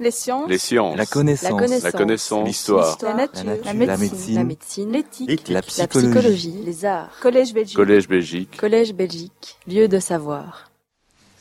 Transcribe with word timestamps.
Les 0.00 0.10
sciences. 0.10 0.48
Les 0.48 0.58
sciences. 0.58 0.96
La 0.96 1.04
connaissance. 1.06 1.82
La 1.82 1.92
connaissance. 1.92 2.40
La. 2.40 2.44
L'histoire. 2.46 2.98
La 3.02 3.14
nature. 3.14 3.44
La 3.44 3.54
nature. 3.54 3.64
La 3.64 3.72
La 3.84 3.96
médecine. 4.44 4.92
La. 4.92 4.98
L'éthique. 4.98 5.48
La 5.48 5.54
La 5.54 5.62
psychologie. 5.62 6.54
Les 6.64 6.84
arts. 6.86 7.10
Collège 7.20 7.52
Belgique. 7.52 7.76
Collège 7.76 8.08
Belgique. 8.08 8.56
Collège 8.56 8.94
Belgique. 8.94 9.56
Lieu 9.68 9.86
de 9.88 9.98
savoir. 10.00 10.70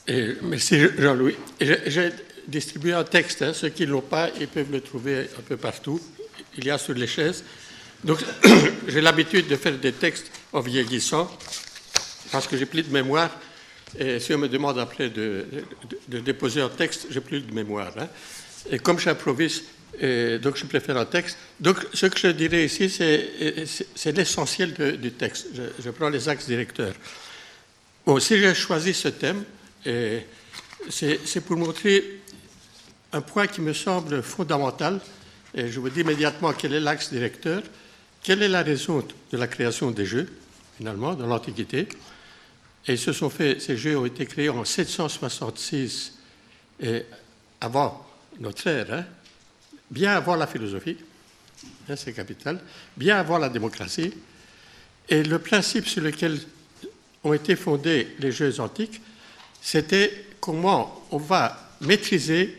Et 0.07 0.33
merci 0.43 0.77
Jean-Louis. 0.97 1.35
J'ai 1.61 1.79
j'ai 1.87 2.09
distribué 2.47 2.93
un 2.93 3.03
texte. 3.05 3.41
hein. 3.43 3.53
Ceux 3.53 3.69
qui 3.69 3.83
ne 3.87 3.91
l'ont 3.91 4.01
pas, 4.01 4.29
ils 4.39 4.47
peuvent 4.47 4.71
le 4.71 4.81
trouver 4.81 5.29
un 5.37 5.41
peu 5.47 5.55
partout. 5.55 5.99
Il 6.57 6.65
y 6.65 6.69
a 6.69 6.77
sur 6.77 6.93
les 6.93 7.07
chaises. 7.07 7.43
Donc, 8.03 8.19
j'ai 8.87 9.01
l'habitude 9.01 9.47
de 9.47 9.55
faire 9.55 9.77
des 9.77 9.93
textes 9.93 10.31
en 10.51 10.59
vieillissant 10.59 11.29
parce 12.31 12.45
que 12.47 12.57
j'ai 12.57 12.65
plus 12.65 12.83
de 12.83 12.91
mémoire. 12.91 13.29
Et 13.97 14.19
si 14.19 14.33
on 14.33 14.37
me 14.37 14.47
demande 14.47 14.77
après 14.79 15.09
de, 15.09 15.45
de- 15.89 15.97
de 16.09 16.19
déposer 16.19 16.61
un 16.61 16.69
texte, 16.69 17.07
j'ai 17.09 17.21
plus 17.21 17.41
de 17.41 17.53
mémoire. 17.53 17.91
hein. 17.97 18.07
Et 18.69 18.79
comme 18.79 18.99
j'improvise, 18.99 19.63
donc 20.01 20.55
je 20.55 20.65
préfère 20.65 20.97
un 20.97 21.05
texte. 21.05 21.37
Donc, 21.59 21.77
ce 21.93 22.05
que 22.05 22.17
je 22.17 22.27
dirais 22.27 22.65
ici, 22.65 22.89
c'est 22.89 24.11
l'essentiel 24.11 24.73
du 24.99 25.11
texte. 25.11 25.47
Je, 25.83 25.89
prends 25.89 26.09
les 26.09 26.29
axes 26.29 26.47
directeurs. 26.47 26.93
Bon, 28.05 28.19
si 28.19 28.39
j'ai 28.39 28.53
choisi 28.53 28.93
ce 28.93 29.09
thème, 29.09 29.43
c'est 30.89 31.41
pour 31.45 31.57
montrer 31.57 32.21
un 33.11 33.21
point 33.21 33.47
qui 33.47 33.61
me 33.61 33.73
semble 33.73 34.21
fondamental. 34.21 34.99
Et 35.53 35.67
je 35.67 35.79
vous 35.79 35.89
dis 35.89 36.01
immédiatement 36.01 36.53
quel 36.53 36.73
est 36.73 36.79
l'axe 36.79 37.11
directeur, 37.11 37.63
quelle 38.21 38.43
est 38.43 38.49
la 38.49 38.61
raison 38.61 39.05
de 39.31 39.37
la 39.37 39.47
création 39.47 39.91
des 39.91 40.05
jeux, 40.05 40.29
finalement, 40.77 41.15
dans 41.15 41.27
l'Antiquité. 41.27 41.87
Et 42.87 42.97
ces 42.97 43.77
jeux 43.77 43.97
ont 43.97 44.05
été 44.05 44.25
créés 44.25 44.49
en 44.49 44.63
766 44.63 46.13
et 46.81 47.03
avant 47.59 48.08
notre 48.39 48.67
ère, 48.67 48.93
hein, 48.93 49.05
bien 49.91 50.13
avant 50.13 50.35
la 50.35 50.47
philosophie, 50.47 50.97
hein, 51.89 51.95
c'est 51.95 52.13
capital, 52.13 52.59
bien 52.95 53.17
avant 53.17 53.37
la 53.37 53.49
démocratie. 53.49 54.13
Et 55.07 55.23
le 55.23 55.39
principe 55.39 55.87
sur 55.87 56.03
lequel 56.03 56.39
ont 57.23 57.33
été 57.33 57.55
fondés 57.55 58.15
les 58.19 58.31
jeux 58.31 58.59
antiques, 58.59 59.01
c'était 59.61 60.25
comment 60.39 61.05
on 61.11 61.17
va 61.17 61.75
maîtriser 61.81 62.55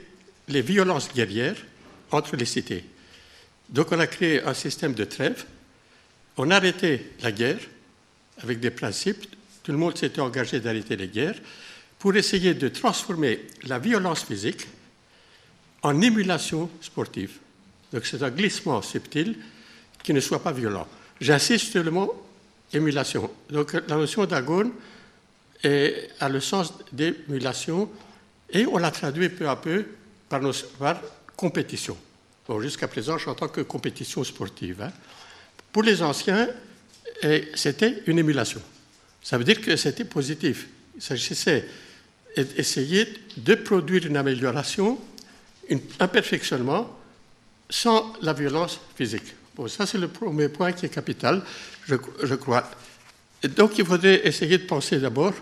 les 0.48 0.62
violences 0.62 1.12
guerrières 1.14 1.56
entre 2.10 2.36
les 2.36 2.44
cités. 2.44 2.84
Donc 3.68 3.92
on 3.92 4.00
a 4.00 4.06
créé 4.06 4.42
un 4.42 4.54
système 4.54 4.94
de 4.94 5.04
trêve, 5.04 5.44
on 6.36 6.50
a 6.50 6.56
arrêté 6.56 7.12
la 7.22 7.32
guerre 7.32 7.60
avec 8.42 8.60
des 8.60 8.70
principes, 8.70 9.26
tout 9.62 9.72
le 9.72 9.78
monde 9.78 9.96
s'était 9.96 10.20
engagé 10.20 10.60
d'arrêter 10.60 10.96
les 10.96 11.08
guerres, 11.08 11.38
pour 11.98 12.16
essayer 12.16 12.54
de 12.54 12.68
transformer 12.68 13.46
la 13.64 13.78
violence 13.78 14.24
physique 14.24 14.66
en 15.82 16.00
émulation 16.00 16.68
sportive. 16.80 17.38
Donc 17.92 18.06
c'est 18.06 18.22
un 18.22 18.30
glissement 18.30 18.82
subtil 18.82 19.36
qui 20.02 20.12
ne 20.12 20.20
soit 20.20 20.42
pas 20.42 20.52
violent. 20.52 20.86
J'insiste 21.20 21.70
sur 21.72 21.82
le 21.82 21.90
mot 21.90 22.26
émulation. 22.72 23.30
Donc 23.50 23.72
la 23.72 23.96
notion 23.96 24.24
d'agone 24.26 24.72
a 25.64 26.28
le 26.28 26.40
sens 26.40 26.72
d'émulation 26.92 27.90
et 28.50 28.66
on 28.66 28.78
l'a 28.78 28.90
traduit 28.90 29.28
peu 29.28 29.48
à 29.48 29.56
peu 29.56 29.84
par, 30.28 30.40
nos- 30.40 30.52
par 30.78 31.00
compétition. 31.36 31.96
Bon, 32.48 32.60
jusqu'à 32.60 32.88
présent, 32.88 33.18
j'entends 33.18 33.48
que 33.48 33.60
compétition 33.60 34.24
sportive. 34.24 34.82
hein. 34.82 34.92
Pour 35.72 35.82
les 35.82 36.02
anciens, 36.02 36.48
eh, 37.22 37.48
c'était 37.54 38.02
une 38.06 38.18
émulation. 38.18 38.60
Ça 39.22 39.38
veut 39.38 39.44
dire 39.44 39.60
que 39.60 39.76
c'était 39.76 40.04
positif. 40.04 40.66
Il 40.96 41.02
s'agissait 41.02 41.68
d'essayer 42.36 43.06
de 43.36 43.54
produire 43.54 44.06
une 44.06 44.16
amélioration, 44.16 44.98
un 45.70 46.08
perfectionnement 46.08 46.96
sans 47.68 48.12
la 48.22 48.32
violence 48.32 48.80
physique. 48.96 49.34
Ça, 49.68 49.86
c'est 49.86 49.98
le 49.98 50.08
premier 50.08 50.48
point 50.48 50.72
qui 50.72 50.86
est 50.86 50.90
capital, 50.90 51.42
je, 51.86 52.34
crois. 52.34 52.68
Donc, 53.56 53.78
il 53.78 53.84
faudrait 53.84 54.26
essayer 54.26 54.58
de 54.58 54.64
penser 54.64 54.98
d'abord 54.98 55.34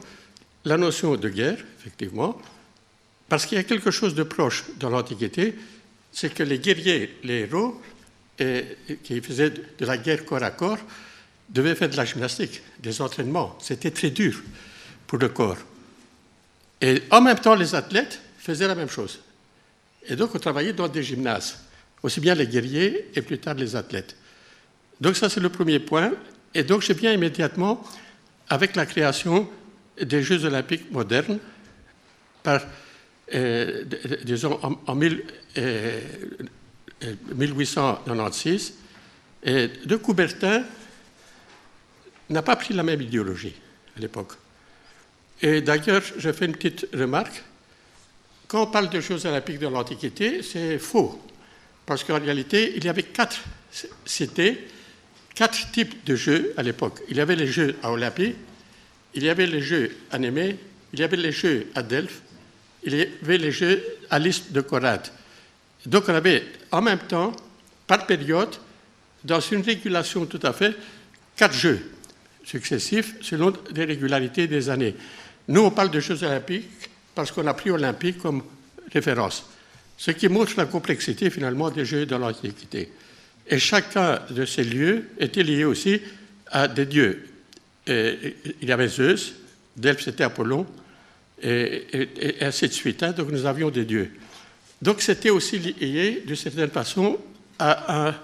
la 0.64 0.76
notion 0.76 1.16
de 1.16 1.28
guerre, 1.28 1.58
effectivement, 1.78 2.40
parce 3.28 3.46
qu'il 3.46 3.56
y 3.56 3.60
a 3.60 3.64
quelque 3.64 3.90
chose 3.90 4.14
de 4.14 4.22
proche 4.22 4.64
dans 4.78 4.90
l'Antiquité, 4.90 5.54
c'est 6.10 6.34
que 6.34 6.42
les 6.42 6.58
guerriers, 6.58 7.18
les 7.22 7.40
héros, 7.40 7.80
qui 9.04 9.20
faisaient 9.20 9.50
de 9.50 9.86
la 9.86 9.98
guerre 9.98 10.24
corps 10.24 10.42
à 10.42 10.50
corps, 10.50 10.78
devaient 11.48 11.74
faire 11.74 11.88
de 11.88 11.96
la 11.96 12.04
gymnastique, 12.04 12.62
des 12.80 13.00
entraînements. 13.00 13.56
C'était 13.60 13.90
très 13.90 14.10
dur 14.10 14.40
pour 15.06 15.18
le 15.18 15.28
corps. 15.28 15.58
Et 16.80 17.02
en 17.10 17.20
même 17.20 17.38
temps, 17.38 17.54
les 17.54 17.74
athlètes 17.74 18.20
faisaient 18.38 18.68
la 18.68 18.74
même 18.74 18.88
chose. 18.88 19.20
Et 20.06 20.16
donc, 20.16 20.34
on 20.34 20.38
travaillait 20.38 20.72
dans 20.72 20.88
des 20.88 21.02
gymnases, 21.02 21.58
aussi 22.02 22.20
bien 22.20 22.34
les 22.34 22.46
guerriers 22.46 23.10
et 23.14 23.22
plus 23.22 23.38
tard 23.38 23.54
les 23.54 23.76
athlètes. 23.76 24.16
Donc, 25.00 25.16
ça, 25.16 25.28
c'est 25.28 25.40
le 25.40 25.48
premier 25.48 25.78
point. 25.78 26.12
Et 26.54 26.62
donc, 26.62 26.82
je 26.82 26.92
viens 26.92 27.12
immédiatement 27.12 27.82
avec 28.48 28.74
la 28.76 28.86
création 28.86 29.48
des 30.00 30.22
Jeux 30.22 30.44
olympiques 30.44 30.90
modernes 30.90 31.38
euh, 33.34 33.84
disons, 34.24 34.58
en, 34.62 34.80
en 34.86 34.94
mille- 34.94 35.24
euh, 35.58 36.00
euh, 37.04 37.14
1896. 37.34 38.74
Et 39.44 39.68
de 39.84 39.96
Coubertin 39.96 40.64
n'a 42.30 42.42
pas 42.42 42.56
pris 42.56 42.74
la 42.74 42.82
même 42.82 43.00
idéologie 43.00 43.54
à 43.96 44.00
l'époque. 44.00 44.32
Et 45.42 45.60
d'ailleurs, 45.60 46.02
je 46.16 46.32
fais 46.32 46.46
une 46.46 46.52
petite 46.56 46.86
remarque. 46.94 47.44
Quand 48.48 48.62
on 48.62 48.66
parle 48.66 48.88
de 48.88 49.00
Jeux 49.00 49.26
olympiques 49.26 49.58
de 49.58 49.66
l'Antiquité, 49.66 50.42
c'est 50.42 50.78
faux. 50.78 51.20
Parce 51.84 52.02
qu'en 52.02 52.18
réalité, 52.18 52.72
il 52.76 52.84
y 52.84 52.88
avait 52.88 53.02
quatre 53.02 53.40
cités, 54.06 54.66
quatre 55.34 55.70
types 55.70 56.04
de 56.06 56.16
jeux 56.16 56.54
à 56.56 56.62
l'époque. 56.62 57.00
Il 57.10 57.18
y 57.18 57.20
avait 57.20 57.36
les 57.36 57.46
Jeux 57.46 57.76
à 57.82 57.92
Olympie, 57.92 58.34
il 59.14 59.22
y 59.22 59.28
avait 59.28 59.46
les 59.46 59.60
Jeux 59.60 59.94
à 60.10 60.18
Némée, 60.18 60.56
il 60.94 60.98
y 61.00 61.02
avait 61.02 61.18
les 61.18 61.30
Jeux 61.30 61.66
à 61.74 61.82
Delphes, 61.82 62.22
il 62.84 62.94
y 62.94 63.06
avait 63.22 63.36
les 63.36 63.52
Jeux 63.52 63.84
à 64.08 64.18
l'Isthme 64.18 64.52
de 64.52 64.62
Corinthe. 64.62 65.12
Donc 65.84 66.04
on 66.08 66.14
avait 66.14 66.44
en 66.72 66.80
même 66.80 67.00
temps, 67.00 67.32
par 67.86 68.06
période, 68.06 68.56
dans 69.24 69.40
une 69.40 69.62
régulation 69.62 70.24
tout 70.24 70.40
à 70.42 70.54
fait, 70.54 70.74
quatre 71.36 71.54
jeux 71.54 71.90
successifs 72.44 73.14
selon 73.20 73.52
des 73.70 73.84
régularités 73.84 74.46
des 74.46 74.70
années. 74.70 74.94
Nous, 75.48 75.60
on 75.60 75.70
parle 75.70 75.90
de 75.90 76.00
Jeux 76.00 76.22
olympiques 76.24 76.87
parce 77.18 77.32
qu'on 77.32 77.48
a 77.48 77.54
pris 77.54 77.72
olympique 77.72 78.18
comme 78.18 78.44
référence, 78.92 79.44
ce 79.96 80.12
qui 80.12 80.28
montre 80.28 80.52
la 80.56 80.66
complexité 80.66 81.30
finalement 81.30 81.68
des 81.68 81.84
Jeux 81.84 82.06
dans 82.06 82.18
l'Antiquité. 82.18 82.92
Et 83.48 83.58
chacun 83.58 84.20
de 84.30 84.44
ces 84.44 84.62
lieux 84.62 85.08
était 85.18 85.42
lié 85.42 85.64
aussi 85.64 86.00
à 86.46 86.68
des 86.68 86.86
dieux. 86.86 87.28
Il 87.88 88.34
y 88.62 88.70
avait 88.70 88.86
Zeus, 88.86 89.32
Delphes 89.76 90.02
c'était 90.04 90.22
Apollon, 90.22 90.64
et, 91.42 92.36
ainsi 92.40 92.68
de 92.68 92.72
suite. 92.72 93.02
hein. 93.02 93.10
Donc 93.10 93.32
nous 93.32 93.46
avions 93.46 93.70
des 93.70 93.84
dieux. 93.84 94.12
Donc 94.80 95.02
c'était 95.02 95.30
aussi 95.30 95.58
lié, 95.58 96.22
d'une 96.24 96.36
certaine 96.36 96.70
façon, 96.70 97.18
à 97.58 98.10
un, 98.10 98.14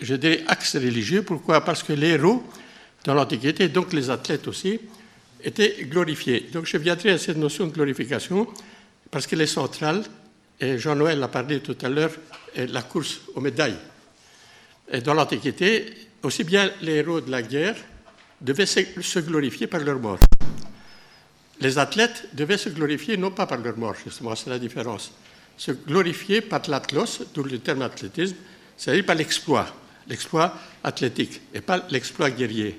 je 0.00 0.14
dirais, 0.14 0.44
axe 0.46 0.76
religieux. 0.76 1.22
Pourquoi? 1.22 1.64
Parce 1.64 1.82
que 1.82 1.92
les 1.92 2.10
héros, 2.10 2.44
dans 3.02 3.14
l'Antiquité, 3.14 3.66
donc 3.66 3.92
les 3.92 4.10
athlètes 4.10 4.46
aussi, 4.46 4.78
étaient 5.42 5.84
glorifiés. 5.84 6.48
Donc 6.52 6.66
je 6.66 6.76
viendrai 6.76 7.10
à 7.10 7.18
cette 7.18 7.36
notion 7.36 7.66
de 7.66 7.72
glorification, 7.72 8.46
parce 9.10 9.26
qu'elle 9.26 9.40
est 9.40 9.46
centrale, 9.46 10.02
et 10.60 10.78
Jean-Noël 10.78 11.22
a 11.22 11.28
parlé 11.28 11.60
tout 11.60 11.76
à 11.82 11.88
l'heure, 11.88 12.12
la 12.56 12.82
course 12.82 13.20
aux 13.34 13.40
médailles. 13.40 13.76
Dans 15.04 15.14
l'Antiquité, 15.14 15.92
aussi 16.22 16.44
bien 16.44 16.70
les 16.80 16.96
héros 16.96 17.20
de 17.20 17.30
la 17.30 17.42
guerre 17.42 17.76
devaient 18.40 18.66
se 18.66 18.80
se 19.00 19.18
glorifier 19.18 19.66
par 19.66 19.80
leur 19.80 19.98
mort. 19.98 20.18
Les 21.60 21.78
athlètes 21.78 22.28
devaient 22.34 22.58
se 22.58 22.68
glorifier 22.68 23.16
non 23.16 23.30
pas 23.30 23.46
par 23.46 23.58
leur 23.58 23.76
mort, 23.78 23.94
justement, 24.04 24.34
c'est 24.34 24.50
la 24.50 24.58
différence. 24.58 25.12
Se 25.56 25.72
glorifier 25.72 26.40
par 26.40 26.62
l'atlos, 26.68 27.22
d'où 27.34 27.42
le 27.42 27.58
terme 27.58 27.82
athlétisme, 27.82 28.36
c'est-à-dire 28.76 29.06
par 29.06 29.14
l'exploit, 29.14 29.66
l'exploit 30.08 30.54
athlétique, 30.84 31.40
et 31.54 31.60
pas 31.60 31.86
l'exploit 31.90 32.30
guerrier, 32.30 32.78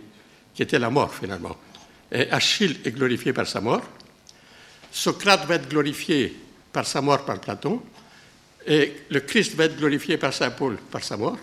qui 0.53 0.61
était 0.61 0.79
la 0.79 0.89
mort 0.89 1.13
finalement. 1.13 1.57
Achille 2.11 2.77
est 2.85 2.91
glorifié 2.91 3.33
par 3.33 3.47
sa 3.47 3.61
mort, 3.61 3.83
Socrate 4.91 5.45
va 5.45 5.55
être 5.55 5.69
glorifié 5.69 6.35
par 6.71 6.85
sa 6.85 7.01
mort 7.01 7.25
par 7.25 7.39
Platon, 7.39 7.81
et 8.65 8.93
le 9.09 9.19
Christ 9.21 9.55
va 9.55 9.65
être 9.65 9.77
glorifié 9.77 10.17
par 10.17 10.33
Saint 10.33 10.51
Paul 10.51 10.77
par 10.91 11.03
sa 11.03 11.17
mort. 11.17 11.37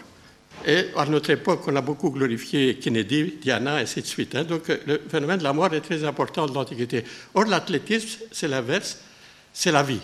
Et 0.66 0.87
à 0.96 1.05
notre 1.06 1.31
époque, 1.31 1.62
on 1.66 1.76
a 1.76 1.81
beaucoup 1.81 2.11
glorifié 2.11 2.76
Kennedy, 2.76 3.34
Diana, 3.40 3.81
et 3.81 3.82
ainsi 3.82 4.00
de 4.00 4.06
suite. 4.06 4.34
hein. 4.34 4.44
Donc 4.44 4.69
le 4.87 5.00
phénomène 5.11 5.38
de 5.38 5.44
la 5.44 5.52
mort 5.52 5.72
est 5.75 5.81
très 5.81 6.05
important 6.05 6.46
dans 6.46 6.55
l'Antiquité. 6.55 7.05
Or, 7.34 7.44
l'athlétisme, 7.44 8.20
c'est 8.31 8.49
l'inverse, 8.49 8.99
c'est 9.52 9.72
la 9.72 9.82
vie. 9.82 10.00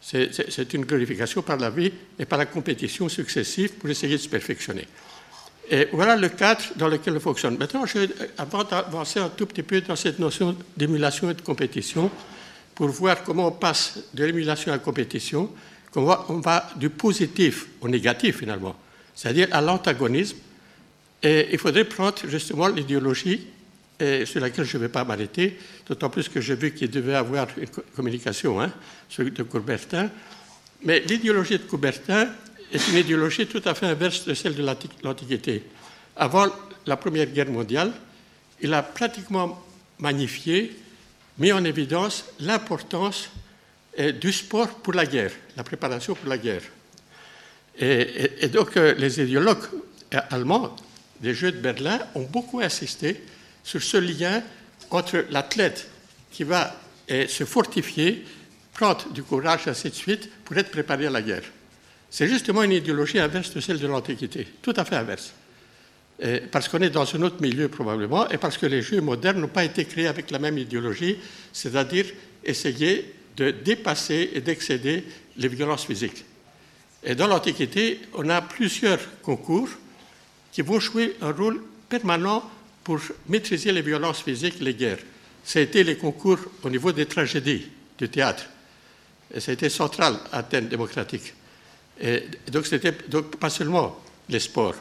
C'est 0.00 0.72
une 0.74 0.84
glorification 0.84 1.42
par 1.42 1.56
la 1.56 1.70
vie 1.70 1.92
et 2.18 2.24
par 2.24 2.38
la 2.38 2.46
compétition 2.46 3.08
successive 3.08 3.72
pour 3.72 3.90
essayer 3.90 4.16
de 4.16 4.22
se 4.22 4.28
perfectionner. 4.28 4.86
Et 5.70 5.88
voilà 5.92 6.16
le 6.16 6.28
cadre 6.30 6.62
dans 6.76 6.88
lequel 6.88 7.16
on 7.16 7.20
fonctionne. 7.20 7.58
Maintenant, 7.58 7.84
avant 8.38 8.64
d'avancer 8.64 9.20
un 9.20 9.28
tout 9.28 9.46
petit 9.46 9.62
peu 9.62 9.80
dans 9.82 9.96
cette 9.96 10.18
notion 10.18 10.56
d'émulation 10.76 11.30
et 11.30 11.34
de 11.34 11.42
compétition, 11.42 12.10
pour 12.74 12.88
voir 12.88 13.22
comment 13.22 13.48
on 13.48 13.52
passe 13.52 13.98
de 14.14 14.24
l'émulation 14.24 14.72
à 14.72 14.76
la 14.76 14.82
compétition, 14.82 15.50
on 15.94 16.04
va, 16.04 16.24
on 16.28 16.38
va 16.38 16.70
du 16.76 16.90
positif 16.90 17.66
au 17.80 17.88
négatif 17.88 18.38
finalement, 18.38 18.76
c'est-à-dire 19.14 19.48
à, 19.50 19.60
l'antagonisme. 19.60 20.36
Et 21.22 21.48
il 21.52 21.58
faudrait 21.58 21.84
prendre 21.84 22.16
justement 22.28 22.68
l'idéologie 22.68 23.46
sur 24.24 24.40
laquelle 24.40 24.64
je 24.64 24.76
ne 24.76 24.82
vais 24.82 24.88
pas 24.88 25.02
m'arrêter, 25.02 25.58
d'autant 25.86 26.08
plus 26.08 26.28
que 26.28 26.40
j'ai 26.40 26.54
vu 26.54 26.72
qu'il 26.72 26.88
devait 26.88 27.16
avoir 27.16 27.48
une 27.56 27.66
communication, 27.96 28.60
hein, 28.60 28.70
de 29.18 29.42
Coubertin. 29.42 30.08
Mais 30.84 31.00
l'idéologie 31.00 31.58
de 31.58 31.64
Coubertin 31.64 32.28
est 32.72 32.88
une 32.88 32.96
idéologie 32.96 33.46
tout 33.46 33.62
à 33.64 33.74
fait 33.74 33.86
inverse 33.86 34.24
de 34.24 34.34
celle 34.34 34.54
de 34.54 34.64
l'Antiquité. 35.02 35.64
Avant 36.16 36.46
la 36.86 36.96
Première 36.96 37.26
Guerre 37.26 37.50
mondiale, 37.50 37.92
il 38.60 38.74
a 38.74 38.82
pratiquement 38.82 39.62
magnifié, 39.98 40.76
mis 41.38 41.52
en 41.52 41.64
évidence 41.64 42.24
l'importance 42.40 43.30
eh, 43.96 44.12
du 44.12 44.32
sport 44.32 44.68
pour 44.68 44.94
la 44.94 45.06
guerre, 45.06 45.32
la 45.56 45.64
préparation 45.64 46.14
pour 46.14 46.28
la 46.28 46.38
guerre. 46.38 46.62
Et, 47.80 48.48
donc 48.48 48.76
euh, 48.76 48.94
les 48.98 49.20
idéologues 49.20 49.64
euh, 50.14 50.20
allemands 50.30 50.74
des 51.20 51.32
Jeux 51.32 51.52
de 51.52 51.58
Berlin 51.58 52.00
ont 52.16 52.22
beaucoup 52.22 52.60
insisté 52.60 53.22
sur 53.62 53.82
ce 53.82 53.96
lien 53.96 54.42
entre 54.90 55.24
l'athlète 55.30 55.88
qui 56.32 56.42
va 56.42 56.74
eh, 57.06 57.28
se 57.28 57.44
fortifier, 57.44 58.24
prendre 58.72 59.08
du 59.12 59.22
courage, 59.22 59.68
ainsi 59.68 59.90
de 59.90 59.94
suite, 59.94 60.28
pour 60.44 60.56
être 60.56 60.70
préparé 60.70 61.06
à 61.06 61.10
la 61.10 61.22
guerre. 61.22 61.42
C'est 62.10 62.28
justement 62.28 62.62
une 62.62 62.72
idéologie 62.72 63.18
inverse 63.18 63.52
de 63.54 63.60
celle 63.60 63.78
de 63.78 63.86
l'Antiquité, 63.86 64.46
tout 64.62 64.74
à 64.76 64.84
fait 64.84 64.96
inverse 64.96 65.32
parce 66.50 66.68
qu'on 66.68 66.80
est 66.80 66.90
dans 66.90 67.14
un 67.14 67.22
autre 67.22 67.40
milieu 67.40 67.68
probablement, 67.68 68.28
et 68.28 68.38
parce 68.38 68.58
que 68.58 68.66
les 68.66 68.82
jeux 68.82 69.00
modernes 69.00 69.40
n'ont 69.40 69.48
pas 69.48 69.64
été 69.64 69.84
créés 69.84 70.08
avec 70.08 70.30
la 70.30 70.38
même 70.38 70.58
idéologie, 70.58 71.16
c'est-à-dire 71.52 72.06
essayer 72.44 73.14
de 73.36 73.50
dépasser 73.50 74.30
et 74.34 74.40
d'excéder 74.40 75.04
les 75.36 75.48
violences 75.48 75.86
physiques. 75.86 76.24
Et 77.04 77.14
dans 77.14 77.28
l'Antiquité, 77.28 78.00
on 78.14 78.28
a 78.28 78.42
plusieurs 78.42 78.98
concours 79.22 79.68
qui 80.50 80.62
vont 80.62 80.80
jouer 80.80 81.14
un 81.20 81.30
rôle 81.30 81.62
permanent 81.88 82.42
pour 82.82 82.98
maîtriser 83.28 83.70
les 83.70 83.82
violences 83.82 84.22
physiques, 84.22 84.58
les 84.60 84.74
guerres. 84.74 84.98
Ça 85.44 85.60
a 85.60 85.62
été 85.62 85.84
les 85.84 85.96
concours 85.96 86.38
au 86.64 86.70
niveau 86.70 86.90
des 86.90 87.06
tragédies, 87.06 87.68
du 87.96 88.08
théâtre. 88.08 88.46
Et 89.32 89.38
ça 89.38 89.52
a 89.52 89.54
été 89.54 89.68
central 89.68 90.18
à 90.32 90.38
Athènes 90.38 90.68
démocratique. 90.68 91.34
Donc, 92.50 92.66
c'était 92.66 92.94
donc 93.08 93.36
pas 93.36 93.50
seulement 93.50 94.00
les 94.28 94.40
sports. 94.40 94.74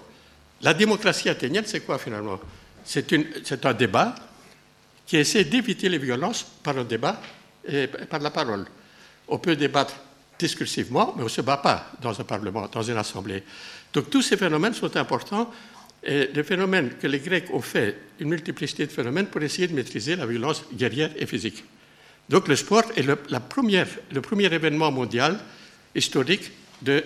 La 0.61 0.73
démocratie 0.73 1.29
athénienne, 1.29 1.65
c'est 1.65 1.81
quoi 1.81 1.97
finalement? 1.97 2.39
C'est 2.83 3.65
un 3.65 3.73
débat 3.73 4.15
qui 5.05 5.17
essaie 5.17 5.43
d'éviter 5.43 5.89
les 5.89 5.97
violences 5.97 6.43
par 6.63 6.77
un 6.77 6.83
débat 6.83 7.21
et 7.67 7.87
par 7.87 8.19
la 8.19 8.31
parole. 8.31 8.65
On 9.27 9.39
peut 9.39 9.55
débattre 9.55 9.95
discursivement, 10.39 11.13
mais 11.15 11.21
on 11.21 11.25
ne 11.25 11.29
se 11.29 11.41
bat 11.41 11.57
pas 11.57 11.91
dans 12.01 12.19
un 12.19 12.23
parlement, 12.23 12.67
dans 12.67 12.83
une 12.83 12.97
assemblée. 12.97 13.43
Donc 13.93 14.09
tous 14.09 14.21
ces 14.21 14.37
phénomènes 14.37 14.73
sont 14.73 14.95
importants, 14.95 15.51
et 16.03 16.27
des 16.27 16.43
phénomènes 16.43 16.91
que 16.97 17.07
les 17.07 17.19
Grecs 17.19 17.51
ont 17.51 17.61
fait, 17.61 17.97
une 18.19 18.29
multiplicité 18.29 18.85
de 18.85 18.91
phénomènes 18.91 19.27
pour 19.27 19.41
essayer 19.41 19.67
de 19.67 19.73
maîtriser 19.73 20.15
la 20.15 20.25
violence 20.25 20.63
guerrière 20.73 21.09
et 21.17 21.25
physique. 21.25 21.63
Donc 22.29 22.47
le 22.47 22.55
sport 22.55 22.83
est 22.95 23.01
le, 23.01 23.17
le 23.29 24.21
premier 24.21 24.53
événement 24.53 24.91
mondial 24.91 25.39
historique 25.95 26.51
de 26.81 27.03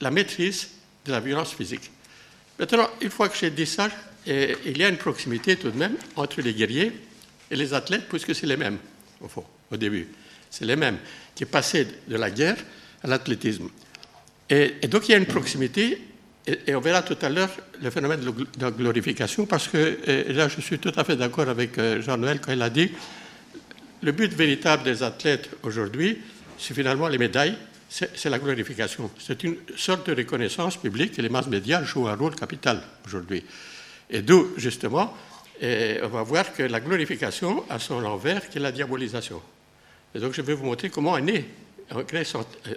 la 0.00 0.10
maîtrise 0.10 0.68
de 1.04 1.12
la 1.12 1.20
violence 1.20 1.54
physique. 1.54 1.90
Maintenant, 2.58 2.88
une 3.00 3.10
fois 3.10 3.28
que 3.28 3.36
j'ai 3.36 3.50
dit 3.50 3.66
ça, 3.66 3.88
il 4.26 4.76
y 4.76 4.84
a 4.84 4.88
une 4.88 4.98
proximité 4.98 5.56
tout 5.56 5.70
de 5.70 5.78
même 5.78 5.96
entre 6.16 6.42
les 6.42 6.52
guerriers 6.52 6.92
et 7.50 7.56
les 7.56 7.72
athlètes, 7.74 8.06
puisque 8.08 8.34
c'est 8.34 8.46
les 8.46 8.56
mêmes, 8.56 8.78
au 9.20 9.28
fond, 9.28 9.44
au 9.70 9.76
début. 9.76 10.08
C'est 10.50 10.64
les 10.64 10.76
mêmes 10.76 10.98
qui 11.34 11.44
passaient 11.44 11.86
de 12.06 12.16
la 12.16 12.30
guerre 12.30 12.56
à 13.02 13.08
l'athlétisme. 13.08 13.68
Et, 14.48 14.86
donc 14.88 15.08
il 15.08 15.12
y 15.12 15.14
a 15.14 15.18
une 15.18 15.26
proximité, 15.26 16.02
et, 16.46 16.74
on 16.74 16.80
verra 16.80 17.02
tout 17.02 17.16
à 17.22 17.28
l'heure 17.28 17.50
le 17.80 17.90
phénomène 17.90 18.20
de 18.20 18.46
la 18.60 18.70
glorification, 18.70 19.46
parce 19.46 19.68
que 19.68 19.98
là 20.32 20.48
je 20.48 20.60
suis 20.60 20.78
tout 20.78 20.92
à 20.96 21.04
fait 21.04 21.16
d'accord 21.16 21.48
avec 21.48 21.78
euh, 21.78 22.02
Jean-Noël 22.02 22.40
quand 22.40 22.52
il 22.52 22.62
a 22.62 22.70
dit 22.70 22.90
le 24.02 24.12
but 24.12 24.32
véritable 24.32 24.82
des 24.82 25.02
athlètes 25.02 25.50
aujourd'hui, 25.62 26.18
c'est 26.58 26.74
finalement 26.74 27.08
les 27.08 27.18
médailles 27.18 27.56
c'est 27.90 28.30
la 28.30 28.38
glorification. 28.38 29.10
C'est 29.18 29.42
une 29.42 29.56
sorte 29.76 30.08
de 30.08 30.14
reconnaissance 30.14 30.76
publique 30.76 31.18
et 31.18 31.22
les 31.22 31.28
masses 31.28 31.48
médias 31.48 31.82
jouent 31.82 32.06
un 32.06 32.14
rôle 32.14 32.36
capital 32.36 32.80
aujourd'hui. 33.04 33.44
Et 34.08 34.22
d'où, 34.22 34.52
justement, 34.56 35.12
on 35.60 36.08
va 36.08 36.22
voir 36.22 36.52
que 36.54 36.62
la 36.62 36.80
glorification 36.80 37.64
a 37.68 37.80
son 37.80 38.04
envers 38.04 38.48
qui 38.48 38.58
est 38.58 38.60
la 38.60 38.70
diabolisation. 38.70 39.42
Et 40.14 40.20
donc, 40.20 40.34
je 40.34 40.42
vais 40.42 40.54
vous 40.54 40.64
montrer 40.64 40.88
comment 40.88 41.18
est 41.18 41.22
née 41.22 41.44
en 41.90 42.02
Grèce 42.02 42.34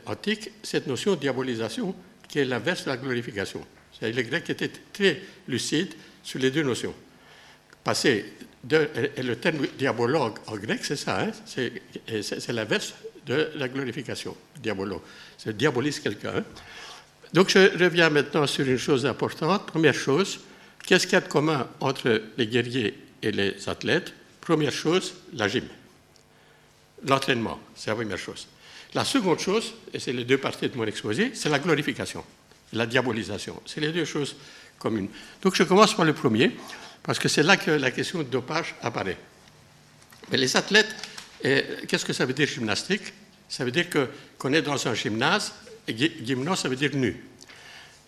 antique 0.07 0.50
cette 0.63 0.88
notion 0.88 1.12
de 1.12 1.19
diabolisation 1.19 1.94
qui 2.27 2.39
est 2.39 2.45
l'inverse 2.45 2.86
de 2.86 2.89
la 2.89 2.98
glorification. 2.98 3.63
Les 4.01 4.24
Grecs 4.24 4.50
étaient 4.50 4.71
très 4.92 5.21
lucides 5.48 5.94
sur 6.24 6.39
les 6.39 6.50
deux 6.50 6.63
notions. 6.63 6.95
Passer 7.83 8.25
le 8.69 9.33
terme 9.36 9.68
diabologue 9.77 10.39
en 10.48 10.57
grec, 10.57 10.80
c'est 10.83 10.95
ça, 10.95 11.21
hein, 11.21 11.31
c'est 11.45 12.51
l'inverse 12.51 12.95
de 13.25 13.52
la 13.56 13.68
glorification, 13.68 14.36
diabolo. 14.62 15.02
C'est 15.38 15.56
diabolise 15.56 16.00
quelqu'un. 16.00 16.44
Donc 17.34 17.50
je 17.50 17.78
reviens 17.78 18.10
maintenant 18.10 18.48
sur 18.48 18.68
une 18.68 18.78
chose 18.78 19.06
importante. 19.06 19.66
Première 19.66 19.94
chose, 19.94 20.40
qu'est-ce 20.86 21.08
qu'il 21.08 21.14
y 21.14 21.18
a 21.18 21.22
de 21.22 21.28
commun 21.28 21.68
entre 21.80 22.22
les 22.38 22.48
guerriers 22.48 22.98
et 23.22 23.31
les 23.31 23.68
athlètes? 23.68 24.14
Première 24.42 24.72
chose, 24.72 25.14
la 25.34 25.48
gym. 25.48 25.64
L'entraînement, 27.08 27.60
c'est 27.75 27.90
la 27.90 27.96
première 27.96 28.18
chose. 28.18 28.48
La 28.94 29.04
seconde 29.04 29.40
chose, 29.40 29.74
et 29.94 30.00
c'est 30.00 30.14
les 30.14 30.24
deux 30.24 30.38
parties 30.38 30.70
de 30.70 30.78
mon 30.78 30.86
exposé, 30.86 31.31
c'est 31.34 31.50
la 31.50 31.60
glorification, 31.60 32.24
la 32.74 32.86
diabolisation. 32.86 33.60
C'est 33.66 33.81
les 33.81 33.92
deux 33.92 34.06
choses 34.06 34.36
communes. 34.78 35.08
Donc 35.42 35.56
je 35.56 35.64
commence 35.64 35.96
par 35.96 36.06
le 36.06 36.14
premier, 36.14 36.52
parce 37.02 37.18
que 37.18 37.28
c'est 37.28 37.44
là 37.44 37.58
que 37.58 37.72
la 37.72 37.92
question 37.92 38.20
de 38.20 38.24
dopage 38.24 38.75
apparaît. 38.81 39.18
Mais 40.30 40.38
les 40.38 40.56
athlètes 40.56 40.96
et 41.44 41.66
qu'est-ce 41.88 42.06
que 42.06 42.13
ça 42.13 42.25
veut 42.25 42.34
dire 42.34 42.48
gymnastique? 42.48 43.13
Ça 43.50 43.66
veut 43.66 43.72
dire 43.72 43.86
qu'on 44.38 44.54
est 44.54 44.62
dans 44.62 44.88
un 44.88 44.94
gymnase, 44.94 45.54
et 45.88 45.95
ça 46.56 46.69
veut 46.69 46.75
dire 46.75 46.95
nu. 46.95 47.22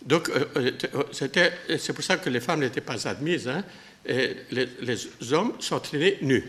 Donc, 0.04 0.28
euh, 0.30 0.46
euh, 0.56 1.76
c'est 1.78 1.92
pour 1.92 2.04
ça 2.04 2.16
que 2.16 2.30
les 2.30 2.40
femmes 2.40 2.60
n'étaient 2.60 2.80
pas 2.80 3.06
admises. 3.06 3.48
Hein, 3.48 3.64
les, 4.08 4.68
les, 4.80 5.32
hommes 5.32 5.52
s'entraînaient 5.58 6.18
nus. 6.22 6.44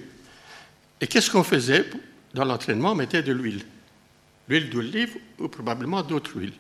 Et 1.02 1.08
qu'est-ce 1.08 1.30
qu'on 1.32 1.44
faisait 1.44 1.86
dans 2.34 2.46
l'entraînement? 2.46 2.92
On 2.92 2.96
mettait 2.96 3.24
de 3.24 3.34
l'huile. 3.34 3.64
L'huile 4.48 4.70
d'olive 4.70 5.18
ou 5.40 5.48
probablement 5.48 6.02
d'autres 6.04 6.38
huiles. 6.38 6.54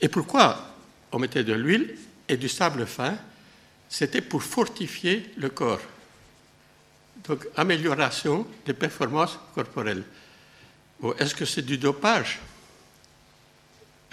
Et 0.00 0.08
pourquoi 0.08 0.76
on 1.12 1.18
mettait 1.18 1.44
de 1.44 1.52
l'huile 1.52 1.94
et 2.28 2.36
du 2.36 2.48
sable 2.48 2.86
fin? 2.86 3.16
C'était 3.88 4.22
pour 4.22 4.42
fortifier 4.42 5.30
le 5.36 5.50
corps. 5.50 5.80
Donc, 7.28 7.46
amélioration 7.56 8.46
des 8.66 8.74
performances 8.74 9.38
corporelles. 9.54 10.04
Est-ce 11.18 11.34
que 11.34 11.44
c'est 11.44 11.62
du 11.62 11.78
dopage? 11.78 12.40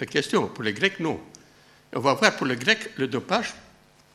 La 0.00 0.06
question, 0.06 0.48
pour 0.48 0.64
les 0.64 0.72
Grecs, 0.72 0.98
non. 0.98 1.20
On 1.92 2.00
va 2.00 2.14
voir, 2.14 2.36
pour 2.36 2.46
les 2.46 2.56
Grecs, 2.56 2.90
le 2.96 3.06
dopage 3.06 3.54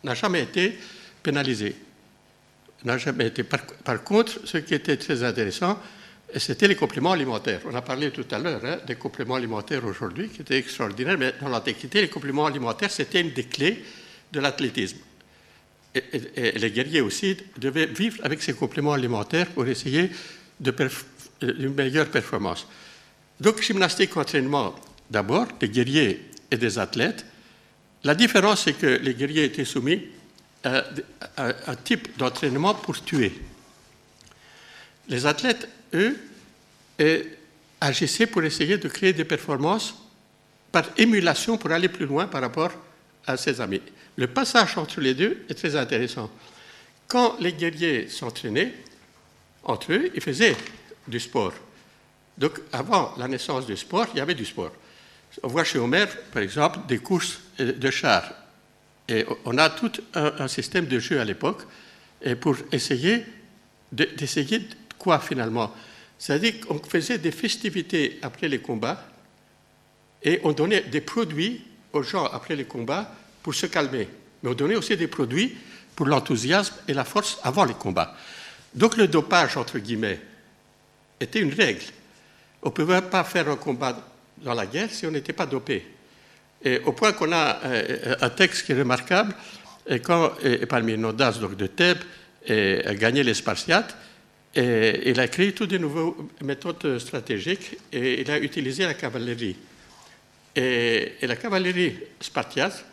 n'a 0.03 0.15
jamais 0.15 0.43
été 0.43 0.77
pénalisé. 1.21 1.75
N'a 2.83 2.97
jamais 2.97 3.27
été. 3.27 3.43
Par, 3.43 4.03
contre, 4.03 4.45
ce 4.45 4.57
qui 4.57 4.73
était 4.73 4.97
très 4.97 5.23
intéressant, 5.23 5.79
c'était 6.35 6.67
les 6.67 6.75
compléments 6.75 7.13
alimentaires. 7.13 7.61
On 7.65 7.75
a 7.75 7.81
parlé 7.81 8.11
tout 8.11 8.25
à 8.31 8.39
l'heure 8.39 8.61
hein, 8.65 8.79
des 8.85 8.95
compléments 8.95 9.35
alimentaires 9.35 9.85
aujourd'hui, 9.85 10.29
qui 10.29 10.41
étaient 10.41 10.57
extraordinaires, 10.57 11.17
mais 11.17 11.33
dans 11.39 11.49
l'Antiquité, 11.49 12.01
les 12.01 12.09
compléments 12.09 12.47
alimentaires, 12.47 12.91
c'était 12.91 13.21
une 13.21 13.31
des 13.31 13.45
clés 13.45 13.83
de 14.31 14.39
l'athlétisme 14.39 14.97
et, 16.35 16.51
les 16.57 16.71
guerriers 16.71 17.01
aussi 17.01 17.37
devaient 17.57 17.85
vivre 17.85 18.17
avec 18.23 18.41
ces 18.41 18.53
compléments 18.53 18.93
alimentaires 18.93 19.47
pour 19.47 19.67
essayer 19.67 20.09
de 20.59 20.73
une 21.41 21.73
meilleure 21.73 22.09
performance. 22.09 22.67
Donc, 23.39 23.61
gymnastique, 23.61 24.17
entraînement, 24.17 24.75
d'abord, 25.09 25.47
des 25.59 25.69
guerriers 25.69 26.25
et 26.49 26.57
des 26.57 26.79
athlètes. 26.79 27.25
La 28.03 28.15
différence, 28.15 28.63
c'est 28.63 28.73
que 28.73 28.87
les 28.87 29.13
guerriers 29.13 29.45
étaient 29.45 29.65
soumis 29.65 30.01
à, 30.63 30.83
un 31.37 31.75
type 31.75 32.17
d'entraînement 32.17 32.73
pour 32.73 33.03
tuer. 33.03 33.33
Les 35.07 35.25
athlètes, 35.25 35.67
eux, 35.93 36.17
agissaient 37.79 38.25
pour 38.25 38.43
essayer 38.43 38.77
de 38.77 38.87
créer 38.87 39.13
des 39.13 39.25
performances 39.25 39.95
par 40.71 40.85
émulation 40.97 41.57
pour 41.57 41.71
aller 41.71 41.87
plus 41.87 42.05
loin 42.05 42.27
par 42.27 42.41
rapport 42.41 42.71
à 43.25 43.37
ses 43.37 43.61
amis. 43.61 43.81
Le 44.17 44.27
passage 44.27 44.77
entre 44.77 44.99
les 44.99 45.13
deux 45.13 45.45
est 45.47 45.53
très 45.53 45.75
intéressant. 45.75 46.29
Quand 47.07 47.37
les 47.39 47.53
guerriers 47.53 48.09
s'entraînaient, 48.09 48.73
entre 49.63 49.93
eux, 49.93 50.11
ils 50.13 50.21
faisaient 50.21 50.55
du 51.07 51.19
sport. 51.19 51.53
Donc, 52.37 52.59
avant 52.71 53.13
la 53.17 53.27
naissance 53.27 53.65
du 53.65 53.77
sport, 53.77 54.07
il 54.13 54.17
y 54.17 54.21
avait 54.21 54.35
du 54.35 54.45
sport. 54.45 54.71
On 55.43 55.47
voit 55.47 55.63
chez 55.63 55.77
Homer, 55.77 56.05
par 56.31 56.41
exemple, 56.41 56.79
des 56.87 56.97
courses 56.97 57.39
de 57.59 57.91
chars. 57.91 58.33
Et 59.07 59.25
on 59.45 59.57
a 59.57 59.69
tout 59.69 59.91
un, 60.15 60.47
système 60.47 60.87
de 60.87 60.99
jeu 60.99 61.19
à 61.19 61.25
l'époque 61.25 61.63
pour 62.41 62.57
essayer 62.71 63.23
d'essayer 63.91 64.59
de, 64.59 64.65
quoi 64.97 65.19
finalement? 65.19 65.73
C'est-à-dire 66.17 66.59
qu'on 66.61 66.79
faisait 66.79 67.17
des 67.17 67.31
festivités 67.31 68.19
après 68.21 68.47
les 68.47 68.59
combats 68.59 69.07
Et 70.23 70.39
on 70.43 70.51
donnait 70.51 70.81
des 70.81 71.01
produits 71.01 71.63
aux 71.93 72.03
gens 72.03 72.25
après 72.25 72.55
les 72.55 72.65
combats 72.65 73.11
pour 73.47 73.55
se 73.55 73.67
calmer. 73.67 74.09
Mais 74.43 74.49
on 74.49 74.53
donnait 74.53 74.75
aussi 74.75 74.97
des 74.97 75.07
produits 75.07 75.55
pour 75.95 76.05
l'enthousiasme 76.05 76.75
et 76.85 76.93
la 76.93 77.05
force 77.05 77.39
avant 77.43 77.63
les 77.63 77.75
combats. 77.75 78.13
Donc 78.75 78.97
le 78.97 79.07
dopage, 79.07 79.55
entre 79.55 79.79
guillemets, 79.79 80.19
était 81.17 81.39
une 81.39 81.53
règle. 81.53 81.85
On 82.61 82.67
ne 82.67 82.73
pouvait 82.73 83.01
pas 83.01 83.23
faire 83.23 83.47
un 83.47 83.55
combat 83.55 84.05
dans 84.39 84.53
la 84.53 84.65
guerre 84.65 84.89
si 84.91 85.05
on 85.05 85.11
n'était 85.11 85.31
pas 85.31 85.45
dopé. 85.45 85.81
Et 86.61 86.79
au 86.79 86.91
point 86.91 87.13
qu'on 87.13 87.31
a 87.31 87.59
euh, 87.63 88.15
un 88.19 88.29
texte 88.31 88.65
qui 88.65 88.73
est 88.73 88.79
remarquable, 88.79 89.33
et 89.87 90.01
quand 90.01 90.33
et 90.43 90.65
donc 90.65 91.55
de 91.55 91.67
Thèbes 91.67 92.03
a 92.49 92.95
gagné 92.95 93.23
les 93.23 93.33
Spartiates, 93.33 93.95
il 94.57 95.17
a 95.21 95.27
créé 95.29 95.53
toutes 95.53 95.69
de 95.69 95.77
nouvelles 95.77 96.11
méthodes 96.43 96.99
stratégiques 96.99 97.77
et 97.93 98.19
il 98.19 98.29
a 98.29 98.39
utilisé 98.39 98.83
la 98.83 98.93
cavalerie. 98.93 99.55
Et, 100.57 101.13
la 101.21 101.35
cavalerie 101.35 101.93
spartiate, 102.19 102.83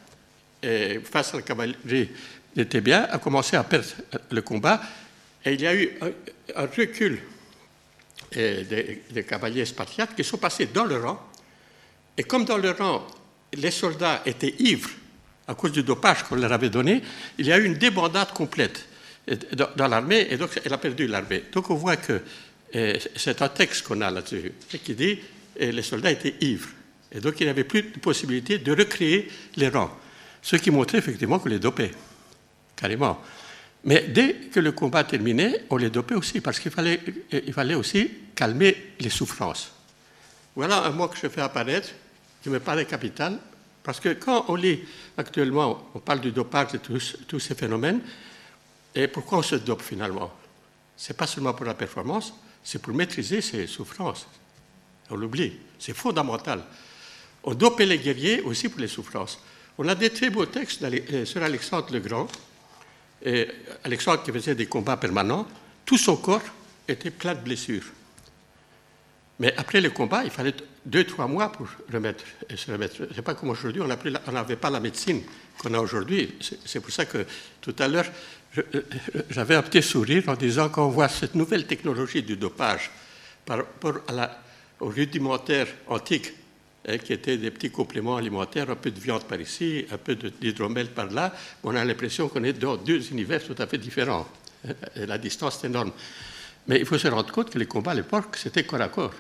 face 1.05 1.35
à 1.35 1.39
la 1.39 1.43
cavalerie 1.43 2.11
des 2.55 2.67
Thébiens, 2.67 3.07
a 3.11 3.19
commencé 3.19 3.57
à 3.57 3.65
perdre 3.65 3.89
le 4.31 4.43
combat 4.43 4.81
et 5.45 5.53
il 5.53 5.61
y 5.61 5.67
a 5.67 5.75
eu 5.75 5.91
un, 6.57 6.67
recul 6.67 7.21
des, 8.33 9.25
cavaliers 9.29 9.65
spartiates 9.65 10.15
qui 10.15 10.25
sont 10.25 10.39
passés 10.39 10.67
dans 10.67 10.85
le 10.85 10.97
rang. 10.97 11.21
Et 12.17 12.23
comme 12.23 12.45
dans 12.45 12.57
le 12.57 12.71
rang, 12.71 13.07
les 13.53 13.71
soldats 13.71 14.23
étaient 14.25 14.55
ivres 14.59 14.91
à 15.47 15.55
cause 15.55 15.73
du 15.73 15.83
dopage 15.83 16.23
qu'on 16.23 16.37
leur 16.37 16.53
avait 16.53 16.71
donné, 16.71 17.03
il 17.39 17.47
y 17.47 17.53
a 17.53 17.59
eu 17.59 17.65
une 17.65 17.75
débandade 17.75 18.33
complète 18.33 18.87
dans 19.77 19.89
l'armée, 19.89 20.27
et 20.31 20.37
donc 20.37 20.51
elle 20.65 20.73
a 20.73 20.79
perdu 20.79 21.07
l'armée. 21.07 21.45
Donc 21.53 21.71
on 21.71 21.75
voit 21.75 21.97
que 21.97 22.23
c'est 23.17 23.43
un 23.43 23.49
texte 23.49 23.87
qu'on 23.87 24.01
a 24.01 24.11
là-dessus, 24.11 24.53
qui 24.83 24.95
dit 24.95 25.19
que 25.59 25.65
les 25.65 25.83
soldats 25.83 26.11
étaient 26.11 26.35
ivres. 26.41 26.71
Et 27.13 27.21
donc 27.21 27.35
il 27.41 27.45
n'y 27.45 27.51
avait 27.51 27.65
plus 27.65 27.83
de 27.83 27.99
possibilité 27.99 28.59
de 28.59 28.73
recréer 28.73 29.31
les 29.57 29.69
rangs. 29.69 29.91
Ce 30.45 30.57
qui 30.57 30.71
montrait 30.71 30.99
effectivement 30.99 31.39
qu'on 31.39 31.49
les 31.49 31.59
dopait, 31.59 31.91
carrément. 32.77 33.19
Mais 33.83 34.03
dès 34.03 34.35
que 34.53 34.61
le 34.61 34.73
combat 34.73 35.03
terminait, 35.03 35.65
on 35.71 35.79
les 35.79 35.89
dopait 35.89 36.17
aussi, 36.17 36.43
parce 36.43 36.61
qu'il 36.61 36.71
fallait, 36.71 37.01
il 37.33 37.53
fallait 37.55 37.75
aussi 37.75 38.11
calmer 38.35 38.93
les 39.01 39.09
souffrances. 39.09 39.73
Voilà 40.55 40.85
un 40.85 40.91
mot 40.91 41.09
que 41.09 41.17
je 41.17 41.29
fais 41.29 41.41
apparaître, 41.41 41.89
qui 42.43 42.51
me 42.51 42.61
paraît 42.61 42.85
capital, 42.85 43.39
parce 43.83 44.01
que 44.01 44.11
quand 44.11 44.45
on 44.49 44.57
lit 44.57 44.81
actuellement, 45.17 45.89
on 45.95 45.99
parle 45.99 46.21
du 46.21 46.31
dopage 46.31 46.75
et 46.75 46.79
tous, 46.79 47.17
tous 47.27 47.41
ces 47.41 47.55
phénomènes, 47.55 48.01
et 48.95 49.09
pourquoi 49.09 49.39
on 49.39 49.43
se 49.43 49.55
dope 49.55 49.81
finalement? 49.81 50.31
Ce 50.95 51.11
n'est 51.11 51.17
pas 51.17 51.27
seulement 51.27 51.55
pour 51.55 51.65
la 51.65 51.75
performance, 51.75 52.35
c'est 52.63 52.83
pour 52.83 52.93
maîtriser 52.93 53.41
ses 53.41 53.67
souffrances. 53.67 54.29
On 55.09 55.17
l'oublie, 55.17 55.55
c'est 55.79 55.97
fondamental. 55.97 56.63
On 57.45 57.55
dopait 57.55 57.87
les 57.87 57.99
guerriers 57.99 58.43
aussi 58.43 58.69
pour 58.69 58.83
les 58.83 58.89
souffrances. 58.89 59.41
On 59.79 59.89
a 59.89 59.95
des 59.95 60.11
très 60.11 60.31
beaux 60.31 60.47
textes 60.47 60.83
euh, 60.83 61.25
sur 61.25 61.43
Alexandre 61.43 61.89
le 61.93 62.01
Grand. 62.01 62.29
Alexandre 63.85 64.23
qui 64.23 64.33
faisait 64.33 64.55
des 64.55 64.67
combats 64.67 64.99
permanents, 64.99 65.47
tout 65.87 65.97
son 65.97 66.17
corps 66.17 66.43
était 66.87 67.11
plein 67.11 67.35
de 67.35 67.41
blessures. 67.41 67.85
Mais 69.41 69.53
après 69.57 69.81
le 69.81 69.91
combat, 69.91 70.25
il 70.25 70.31
fallait 70.31 70.55
deux, 70.85 71.05
trois 71.05 71.27
mois 71.27 71.51
pour 71.51 71.67
remettre, 71.93 72.25
se 72.55 72.71
remettre. 72.71 72.97
Ce 72.97 73.15
n'est 73.15 73.23
pas 73.23 73.35
comme 73.35 73.51
aujourd'hui, 73.51 73.83
on 73.83 74.33
n'avait 74.33 74.57
pas 74.57 74.71
la 74.71 74.81
médecine 74.81 75.23
qu'on 75.59 75.75
a 75.75 75.79
aujourd'hui. 75.79 76.37
C'est 76.65 76.81
pour 76.81 76.93
ça 76.93 77.05
que 77.07 77.27
tout 77.61 77.75
à 77.79 77.89
l'heure, 77.89 78.07
j'avais 79.31 79.57
un 79.57 79.63
petit 79.63 79.83
sourire 79.83 80.29
en 80.29 80.35
disant 80.35 80.69
qu'on 80.69 80.89
voit 80.89 81.09
cette 81.09 81.35
nouvelle 81.35 81.67
technologie 81.67 82.23
du 82.23 82.37
dopage 82.37 82.91
par 83.45 83.59
rapport 83.59 84.01
la, 84.13 84.41
au 84.81 84.87
rudimentaire 84.87 85.67
antique, 85.89 86.33
qui 87.03 87.13
étaient 87.13 87.37
des 87.37 87.51
petits 87.51 87.71
compléments 87.71 88.17
alimentaires, 88.17 88.71
un 88.71 88.77
peu 88.77 88.91
de 88.91 89.01
viande 89.01 89.25
par 89.25 89.41
ici, 89.41 89.87
un 89.91 89.97
peu 89.97 90.15
d'hydromel 90.15 90.89
par 90.89 91.11
là, 91.11 91.33
on 91.63 91.75
a 91.75 91.85
l'impression 91.85 92.29
qu'on 92.29 92.45
est 92.45 92.53
dans 92.53 92.77
deux 92.77 93.11
univers 93.11 93.43
tout 93.43 93.55
à 93.59 93.67
fait 93.67 93.79
différents. 93.79 94.27
Hein, 94.69 94.73
la 94.97 95.19
distance 95.19 95.63
est 95.63 95.67
énorme. 95.67 95.93
Mais 96.67 96.79
il 96.79 96.87
faut 96.87 96.99
se 96.99 97.09
rendre 97.09 97.31
compte 97.33 97.51
que 97.51 97.59
les 97.59 97.67
combats 97.67 97.93
à 97.93 97.95
l'époque, 97.95 98.37
c'était 98.37 98.65
corps 98.65 98.81
à 98.81 98.89
corps. 98.89 99.15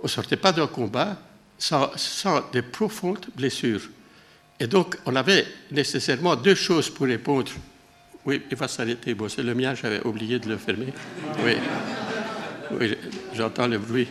On 0.00 0.04
ne 0.04 0.08
sortait 0.08 0.36
pas 0.36 0.52
d'un 0.52 0.66
combat 0.66 1.18
sans, 1.58 1.90
sans 1.96 2.42
des 2.50 2.62
profondes 2.62 3.26
blessures. 3.34 3.88
Et 4.58 4.66
donc, 4.66 4.96
on 5.06 5.16
avait 5.16 5.46
nécessairement 5.70 6.36
deux 6.36 6.54
choses 6.54 6.90
pour 6.90 7.06
répondre 7.06 7.52
oui, 8.26 8.42
il 8.50 8.56
va 8.56 8.66
s'arrêter. 8.66 9.14
Bon, 9.14 9.28
c'est 9.28 9.44
le 9.44 9.54
mien, 9.54 9.72
j'avais 9.74 10.04
oublié 10.04 10.40
de 10.40 10.48
le 10.48 10.56
fermer. 10.56 10.92
Oui, 11.44 11.52
oui 12.72 12.98
j'entends 13.34 13.68
le 13.68 13.78
bruit. 13.78 14.08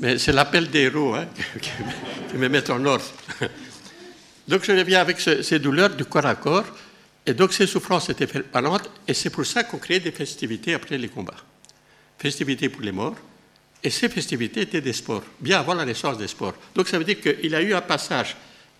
Mais 0.00 0.18
c'est 0.18 0.32
l'appel 0.32 0.70
des 0.70 0.80
héros 0.80 1.14
hein, 1.14 1.26
qui 1.60 2.36
me 2.36 2.48
met 2.48 2.68
en 2.70 2.84
ordre. 2.86 3.04
Donc 4.48 4.64
je 4.64 4.72
reviens 4.72 5.00
avec 5.00 5.20
ces 5.20 5.58
douleurs 5.58 5.90
du 5.90 6.04
corps 6.06 6.26
à 6.26 6.34
corps. 6.34 6.64
Et 7.26 7.34
donc 7.34 7.52
ces 7.52 7.66
souffrances 7.66 8.08
étaient 8.08 8.26
permanentes. 8.26 8.90
Et 9.06 9.12
c'est 9.14 9.30
pour 9.30 9.44
ça 9.44 9.62
qu'on 9.64 9.78
créait 9.78 10.00
des 10.00 10.10
festivités 10.10 10.72
après 10.72 10.96
les 10.96 11.08
combats. 11.08 11.36
Festivités 12.18 12.70
pour 12.70 12.80
les 12.80 12.92
morts. 12.92 13.16
Et 13.82 13.90
ces 13.90 14.08
festivités 14.08 14.62
étaient 14.62 14.80
des 14.80 14.92
sports, 14.92 15.22
bien 15.38 15.60
avant 15.60 15.74
la 15.74 15.84
naissance 15.84 16.18
des 16.18 16.28
sports. 16.28 16.54
Donc 16.74 16.88
ça 16.88 16.98
veut 16.98 17.04
dire 17.04 17.20
qu'il 17.20 17.54
a 17.54 17.62
eu 17.62 17.72
un 17.72 17.80
passage 17.80 18.36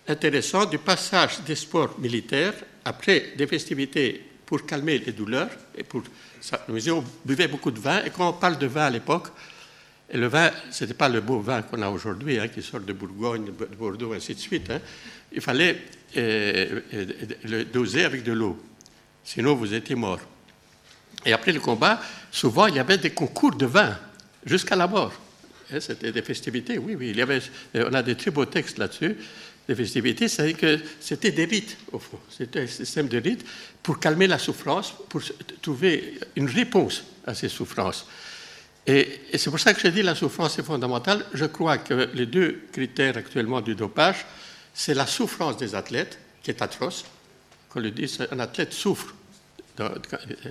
intéressant 0.07 0.65
du 0.65 0.77
passage 0.77 1.39
des 1.45 1.55
sports 1.55 1.99
militaires 1.99 2.53
après 2.83 3.33
des 3.37 3.47
festivités 3.47 4.23
pour 4.45 4.65
calmer 4.65 4.99
les 4.99 5.11
douleurs. 5.11 5.49
Et 5.77 5.83
pour 5.83 6.03
ça, 6.39 6.65
on 6.67 7.03
buvait 7.23 7.47
beaucoup 7.47 7.71
de 7.71 7.79
vin. 7.79 8.03
Et 8.03 8.09
quand 8.09 8.29
on 8.29 8.33
parle 8.33 8.57
de 8.57 8.67
vin 8.67 8.85
à 8.85 8.89
l'époque, 8.89 9.27
et 10.11 10.17
le 10.17 10.27
vin, 10.27 10.51
ce 10.69 10.83
n'était 10.83 10.93
pas 10.93 11.07
le 11.07 11.21
beau 11.21 11.39
vin 11.39 11.61
qu'on 11.61 11.81
a 11.81 11.89
aujourd'hui, 11.89 12.37
hein, 12.37 12.49
qui 12.49 12.61
sort 12.61 12.81
de 12.81 12.91
Bourgogne, 12.91 13.45
de 13.45 13.75
Bordeaux, 13.75 14.13
ainsi 14.13 14.35
de 14.35 14.39
suite. 14.39 14.69
Hein. 14.69 14.79
Il 15.31 15.39
fallait 15.39 15.81
euh, 16.17 16.81
euh, 16.93 17.05
le 17.45 17.63
doser 17.63 18.03
avec 18.03 18.23
de 18.23 18.33
l'eau. 18.33 18.61
Sinon, 19.23 19.55
vous 19.55 19.73
étiez 19.73 19.95
mort. 19.95 20.19
Et 21.25 21.31
après 21.31 21.53
le 21.53 21.61
combat, 21.61 22.01
souvent, 22.29 22.67
il 22.67 22.75
y 22.75 22.79
avait 22.79 22.97
des 22.97 23.11
concours 23.11 23.55
de 23.55 23.65
vin, 23.65 23.97
jusqu'à 24.45 24.75
la 24.75 24.87
mort. 24.87 25.13
Hein, 25.71 25.79
c'était 25.79 26.11
des 26.11 26.21
festivités, 26.21 26.77
oui, 26.77 26.95
oui. 26.95 27.11
Il 27.11 27.17
y 27.17 27.21
avait, 27.21 27.39
on 27.75 27.93
a 27.93 28.03
des 28.03 28.15
très 28.15 28.31
beaux 28.31 28.45
textes 28.45 28.79
là-dessus 28.79 29.15
des 29.67 29.75
festivités, 29.75 30.27
c'est-à-dire 30.27 30.57
que 30.57 30.79
c'était 30.99 31.31
des 31.31 31.45
rites, 31.45 31.77
au 31.91 31.99
fond. 31.99 32.19
C'était 32.29 32.61
un 32.61 32.67
système 32.67 33.07
de 33.07 33.19
rites 33.19 33.45
pour 33.81 33.99
calmer 33.99 34.27
la 34.27 34.39
souffrance, 34.39 34.93
pour 35.09 35.21
trouver 35.61 36.19
une 36.35 36.49
réponse 36.49 37.03
à 37.25 37.33
ces 37.33 37.49
souffrances. 37.49 38.05
Et, 38.87 39.21
c'est 39.35 39.49
pour 39.49 39.59
ça 39.59 39.73
que 39.73 39.79
je 39.81 39.87
dis 39.87 40.01
la 40.01 40.15
souffrance 40.15 40.57
est 40.57 40.63
fondamentale. 40.63 41.25
Je 41.33 41.45
crois 41.45 41.77
que 41.77 42.09
les 42.13 42.25
deux 42.25 42.63
critères 42.71 43.17
actuellement 43.17 43.61
du 43.61 43.75
dopage, 43.75 44.25
c'est 44.73 44.93
la 44.93 45.05
souffrance 45.05 45.57
des 45.57 45.75
athlètes, 45.75 46.19
qui 46.41 46.51
est 46.51 46.61
atroce. 46.61 47.05
Qu'on 47.69 47.79
le 47.79 47.91
dit, 47.91 48.11
un 48.31 48.39
athlète 48.39 48.73
souffre, 48.73 49.13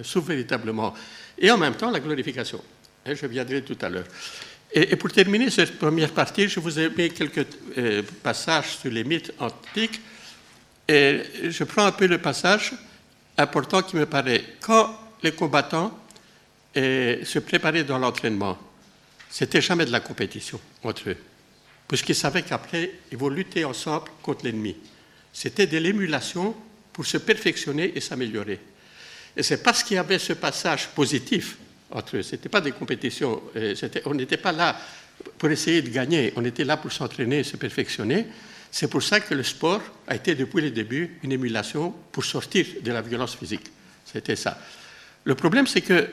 souffre 0.03 0.29
véritablement. 0.29 0.95
Et 1.39 1.51
en 1.51 1.59
même 1.59 1.75
temps, 1.75 1.91
la 1.91 2.01
glorification. 2.01 2.63
Et 3.05 3.15
je 3.15 3.27
viendrai 3.27 3.63
tout 3.63 3.79
à 3.81 3.89
l'heure. 3.89 4.07
Et, 4.73 4.95
pour 4.95 5.11
terminer 5.11 5.51
cette 5.51 5.79
première 5.79 6.13
partie, 6.13 6.49
je 6.49 6.61
vous 6.61 6.79
ai 6.79 6.89
mis 6.91 7.11
quelques 7.11 7.47
euh, 7.77 8.03
passages 8.23 8.79
sur 8.79 8.91
les 8.91 9.03
mythes 9.03 9.33
antiques. 9.41 10.01
Et 10.87 11.23
je 11.49 11.65
prends 11.65 11.87
un 11.87 11.93
peu 11.93 12.07
le 12.07 12.19
passage 12.19 12.73
important 13.37 13.83
qui 13.83 13.97
me 13.97 14.07
paraît. 14.07 14.45
Quand 14.61 14.97
les 15.23 15.33
combattants 15.33 15.99
euh, 16.77 17.25
se 17.25 17.39
préparaient 17.39 17.85
dans 17.85 17.99
l'entraînement, 17.99 18.59
c'était 19.29 19.61
jamais 19.61 19.85
de 19.85 19.93
la 19.93 20.01
compétition 20.01 20.61
entre 20.83 21.11
eux, 21.11 21.17
puisqu'ils 21.89 22.15
savaient 22.15 22.43
qu'après, 22.43 22.93
ils 23.11 23.19
vont 23.19 23.29
lutter 23.29 23.65
ensemble 23.65 24.11
contre 24.23 24.45
l'ennemi. 24.45 24.77
C'était 25.33 25.67
de 25.67 25.79
l'émulation 25.79 26.55
pour 26.93 27.07
se 27.07 27.19
perfectionner 27.19 27.93
et 27.95 28.01
s'améliorer. 28.01 28.59
Et 29.37 29.43
c'est 29.43 29.63
parce 29.63 29.83
qu'il 29.83 29.97
y 29.97 29.99
avait 29.99 30.19
ce 30.19 30.33
passage 30.33 30.89
positif 30.89 31.57
entre 31.91 32.17
eux. 32.17 32.23
Ce 32.23 32.33
n'était 32.33 32.49
pas 32.49 32.61
des 32.61 32.73
compétitions. 32.73 33.41
Euh, 33.57 33.75
on 34.07 34.15
n'était 34.15 34.37
pas 34.37 34.53
là 34.53 34.77
pour 35.39 35.51
essayer 35.51 35.83
de 35.83 35.89
gagner. 35.89 36.33
On 36.37 36.45
était 36.45 36.65
là 36.65 36.77
pour 36.77 36.93
s'entraîner 36.93 37.41
et 37.41 37.45
se 37.45 37.57
perfectionner. 37.57 38.27
C'est 38.71 38.89
pour 38.89 39.03
ça 39.03 39.21
que 39.21 39.35
le 39.35 39.43
sport 39.43 39.83
a 40.07 40.15
été 40.15 40.35
depuis 40.35 40.63
le 40.63 40.71
début 40.71 41.19
une 41.23 41.33
émulation 41.33 41.95
pour 42.13 42.25
sortir 42.25 42.67
de 42.83 42.93
la 42.93 43.03
violence 43.03 43.37
physique. 43.37 43.67
C'était 44.05 44.37
ça. 44.37 44.59
Le 45.25 45.35
problème, 45.35 45.67
c'est 45.67 45.81
que 45.81 46.09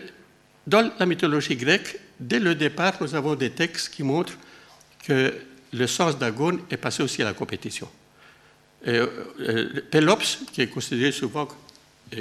dans 0.68 0.92
la 1.00 1.06
mythologie 1.06 1.56
grecque, 1.56 1.98
dès 2.20 2.40
le 2.40 2.54
départ, 2.54 2.96
nous 3.00 3.16
avons 3.16 3.36
des 3.36 3.52
textes 3.52 3.90
qui 3.94 4.04
montrent 4.04 4.38
que 5.06 5.34
le 5.72 5.88
sens 5.88 6.20
d'agone 6.20 6.60
est 6.70 6.78
passé 6.78 7.02
aussi 7.02 7.22
à 7.22 7.26
la 7.26 7.34
compétition. 7.34 7.88
Euh, 8.88 9.08
euh, 9.40 9.82
Pélops, 9.90 10.40
qui 10.52 10.62
est 10.62 10.68
considéré 10.68 11.14
souvent, 11.14 11.48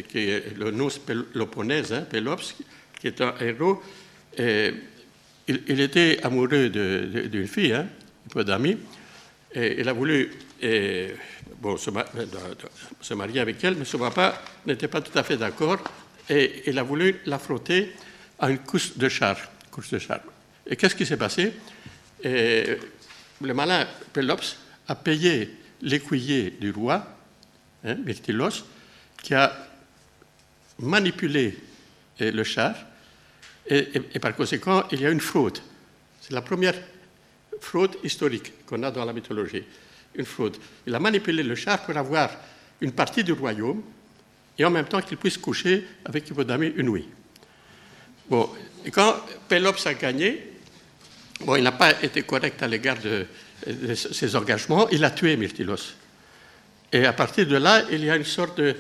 qui 0.09 0.19
est 0.19 0.57
le 0.57 0.71
nom 0.71 0.89
Péloponnèse, 0.89 1.93
hein, 1.93 2.03
Pélops, 2.09 2.55
qui 3.01 3.09
est 3.09 3.21
un 3.21 3.35
héros, 3.41 3.83
il, 4.39 5.81
était 5.81 6.19
amoureux 6.23 6.69
d'une 6.69 7.47
fille, 7.47 7.73
hein, 7.73 7.87
un 8.27 8.29
peu 8.29 8.45
d'amis, 8.45 8.79
et 9.55 9.81
il 9.81 9.89
a 9.89 9.93
voulu 9.93 10.31
bon, 11.61 11.77
se, 11.77 13.15
marier 13.15 13.41
avec 13.41 13.63
elle, 13.65 13.75
mais 13.77 13.85
son 13.85 13.99
papa 13.99 14.43
n'était 14.67 14.89
pas 14.89 15.01
tout 15.01 15.17
à 15.19 15.23
fait 15.23 15.37
d'accord, 15.37 15.79
et 16.29 16.63
il 16.67 16.79
a 16.79 16.83
voulu 16.83 17.21
l'affronter 17.27 17.93
à 18.39 18.51
une 18.51 18.59
course 18.59 18.97
de 18.97 19.09
char. 19.09 19.37
Course 19.71 19.91
de 19.91 19.99
char. 19.99 20.21
Et 20.67 20.77
qu'est-ce 20.77 20.95
qui 20.95 21.07
s'est 21.07 21.17
passé? 21.17 21.53
Le 22.25 23.53
malin 23.53 23.87
Pelops 24.13 24.57
a 24.89 24.95
payé 24.95 25.55
l'écuyer 25.83 26.51
du 26.51 26.71
roi, 26.71 27.07
hein, 27.85 27.97
Myrtilos, 28.05 28.65
qui 29.23 29.35
a 29.35 29.53
manipulé 30.79 31.59
euh, 32.21 32.33
le 32.33 32.45
char, 32.45 32.75
et, 33.69 33.89
et, 34.15 34.19
par 34.21 34.35
conséquent, 34.35 34.85
il 34.93 35.01
y 35.01 35.07
a 35.07 35.11
une 35.11 35.21
fraude. 35.21 35.59
C'est 36.21 36.33
la 36.33 36.41
première 36.41 36.75
fraude 37.61 37.97
historique 38.05 38.53
qu'on 38.65 38.83
a 38.83 38.91
dans 38.91 39.05
la 39.05 39.13
mythologie. 39.13 39.65
Une 40.15 40.25
fraude. 40.25 40.57
Il 40.87 40.95
a 40.95 41.01
manipulé 41.01 41.43
le 41.43 41.55
char 41.55 41.85
pour 41.85 41.97
avoir 41.97 42.31
une 42.81 42.93
partie 42.93 43.25
du 43.25 43.33
royaume 43.33 43.83
et 44.59 44.65
en 44.65 44.71
même 44.71 44.87
temps 44.87 45.03
qu'il 45.03 45.17
puisse 45.17 45.37
coucher 45.37 45.87
avec 46.05 46.31
Hippodamie 46.31 46.73
une 46.77 46.91
nuit. 46.91 47.09
Bon, 48.29 48.51
et 48.85 48.91
quand 48.91 49.17
Pélops 49.49 49.87
a 49.87 49.95
gagné, 49.95 50.53
bon, 51.41 51.57
il 51.57 51.63
n'a 51.63 51.73
pas 51.73 51.93
été 52.03 52.23
correct 52.23 52.63
à 52.63 52.67
l'égard 52.67 52.97
de, 52.99 53.27
ses 53.95 54.37
engagements, 54.37 54.89
il 54.91 55.05
a 55.05 55.11
tué 55.11 55.37
Myrtilos. 55.37 55.95
Et 56.93 57.05
à 57.05 57.13
partir 57.13 57.47
de 57.47 57.57
là, 57.57 57.83
il 57.91 58.05
y 58.05 58.11
a 58.11 58.17
une 58.17 58.25
sorte 58.25 58.59
de. 58.59 58.77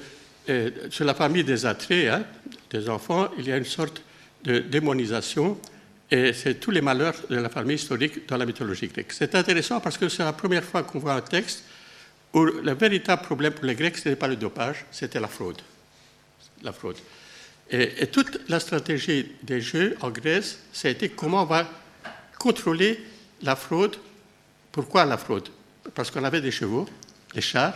Euh, 0.49 0.71
sur 0.91 1.05
la 1.05 1.15
famille 1.15 1.43
des 1.43 1.67
Atrées, 1.67 2.09
hein, 2.09 2.25
des 2.71 2.89
enfants, 2.89 3.29
il 3.37 3.49
y 3.49 3.53
a 3.53 3.57
une 3.57 3.65
sorte 3.65 4.01
de 4.45 4.61
démonisation, 4.61 5.59
et 6.09 6.33
c'est 6.33 6.61
tous 6.61 6.71
les 6.71 6.81
malheurs 6.81 7.17
de 7.29 7.37
la 7.37 7.49
famille 7.49 7.75
historique 7.75 8.29
dans 8.29 8.37
la 8.37 8.47
mythologie 8.47 8.87
grecque. 8.87 9.13
C'est 9.13 9.35
intéressant 9.35 9.81
parce 9.81 9.99
que 9.99 10.09
c'est 10.09 10.23
la 10.23 10.33
première 10.33 10.63
fois 10.63 10.85
qu'on 10.85 11.01
voit 11.01 11.15
un 11.15 11.21
texte 11.21 11.65
où 12.33 12.45
le 12.45 12.75
véritable 12.75 13.23
problème 13.23 13.55
pour 13.55 13.65
les 13.65 13.75
Grecs, 13.75 13.97
ce 13.97 14.09
n'était 14.09 14.21
pas 14.21 14.29
le 14.29 14.37
dopage, 14.37 14.85
c'était 14.93 15.19
la 15.19 15.27
fraude. 15.27 15.61
La 16.63 16.73
fraude. 16.73 16.97
Et, 17.71 18.07
toute 18.07 18.49
la 18.49 18.61
stratégie 18.61 19.33
des 19.43 19.61
Jeux 19.61 19.97
en 20.01 20.11
Grèce, 20.11 20.61
ça 20.73 20.89
a 20.89 20.91
été 20.91 21.09
comment 21.09 21.43
on 21.43 21.47
va 21.47 21.69
contrôler 22.39 23.01
la 23.43 23.57
fraude. 23.57 23.97
Pourquoi 24.71 25.05
la 25.05 25.17
fraude? 25.17 25.49
Parce 25.95 26.11
qu'on 26.11 26.23
avait 26.25 26.41
des 26.41 26.51
chevaux, 26.51 26.89
les 27.35 27.41
chars, 27.41 27.75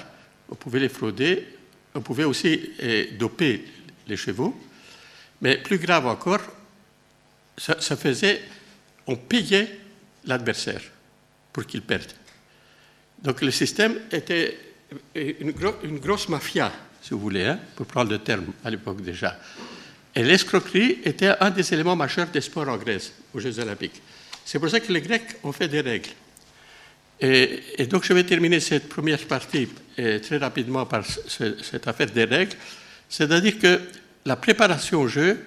on 0.48 0.54
pouvait 0.54 0.78
les 0.78 0.88
frauder, 0.88 1.46
on 1.94 2.00
pouvait 2.00 2.24
aussi 2.24 2.70
eh, 2.78 3.06
doper 3.18 3.64
les 4.06 4.16
chevaux, 4.16 4.56
mais 5.40 5.58
plus 5.58 5.78
grave 5.78 6.06
encore, 6.06 6.40
ça, 7.56 7.96
faisait, 7.96 8.40
on 9.06 9.16
payait 9.16 9.78
l'adversaire 10.24 10.82
pour 11.52 11.66
qu'il 11.66 11.82
perde. 11.82 12.12
Donc 13.22 13.42
le 13.42 13.50
système 13.50 13.98
était 14.10 14.56
une, 15.14 15.52
une 15.82 15.98
grosse 15.98 16.28
mafia, 16.28 16.72
si 17.02 17.10
vous 17.10 17.20
voulez, 17.20 17.44
hein, 17.44 17.60
pour 17.76 17.86
prendre 17.86 18.10
le 18.10 18.18
terme 18.18 18.46
à 18.64 18.70
l'époque 18.70 19.02
déjà. 19.02 19.38
Et 20.14 20.22
l'escroquerie 20.22 20.98
était 21.04 21.32
un 21.40 21.50
des 21.50 21.72
éléments 21.72 21.96
majeurs 21.96 22.26
des 22.28 22.40
sports 22.40 22.68
en 22.68 22.76
Grèce, 22.76 23.12
aux 23.32 23.40
Jeux 23.40 23.58
olympiques. 23.60 24.02
C'est 24.44 24.58
pour 24.58 24.68
ça 24.68 24.80
que 24.80 24.92
les 24.92 25.00
Grecs 25.00 25.36
ont 25.44 25.52
fait 25.52 25.68
des 25.68 25.80
règles. 25.80 26.10
Et, 27.20 27.86
donc 27.86 28.04
je 28.04 28.12
vais 28.12 28.24
terminer 28.24 28.60
cette 28.60 28.88
première 28.88 29.20
partie 29.26 29.68
très 29.94 30.38
rapidement 30.38 30.86
par 30.86 31.04
cette 31.04 31.86
affaire 31.86 32.10
des 32.10 32.24
règles. 32.24 32.56
C'est-à-dire 33.08 33.58
que 33.58 33.80
la 34.24 34.36
préparation 34.36 35.02
au 35.02 35.08
jeu 35.08 35.38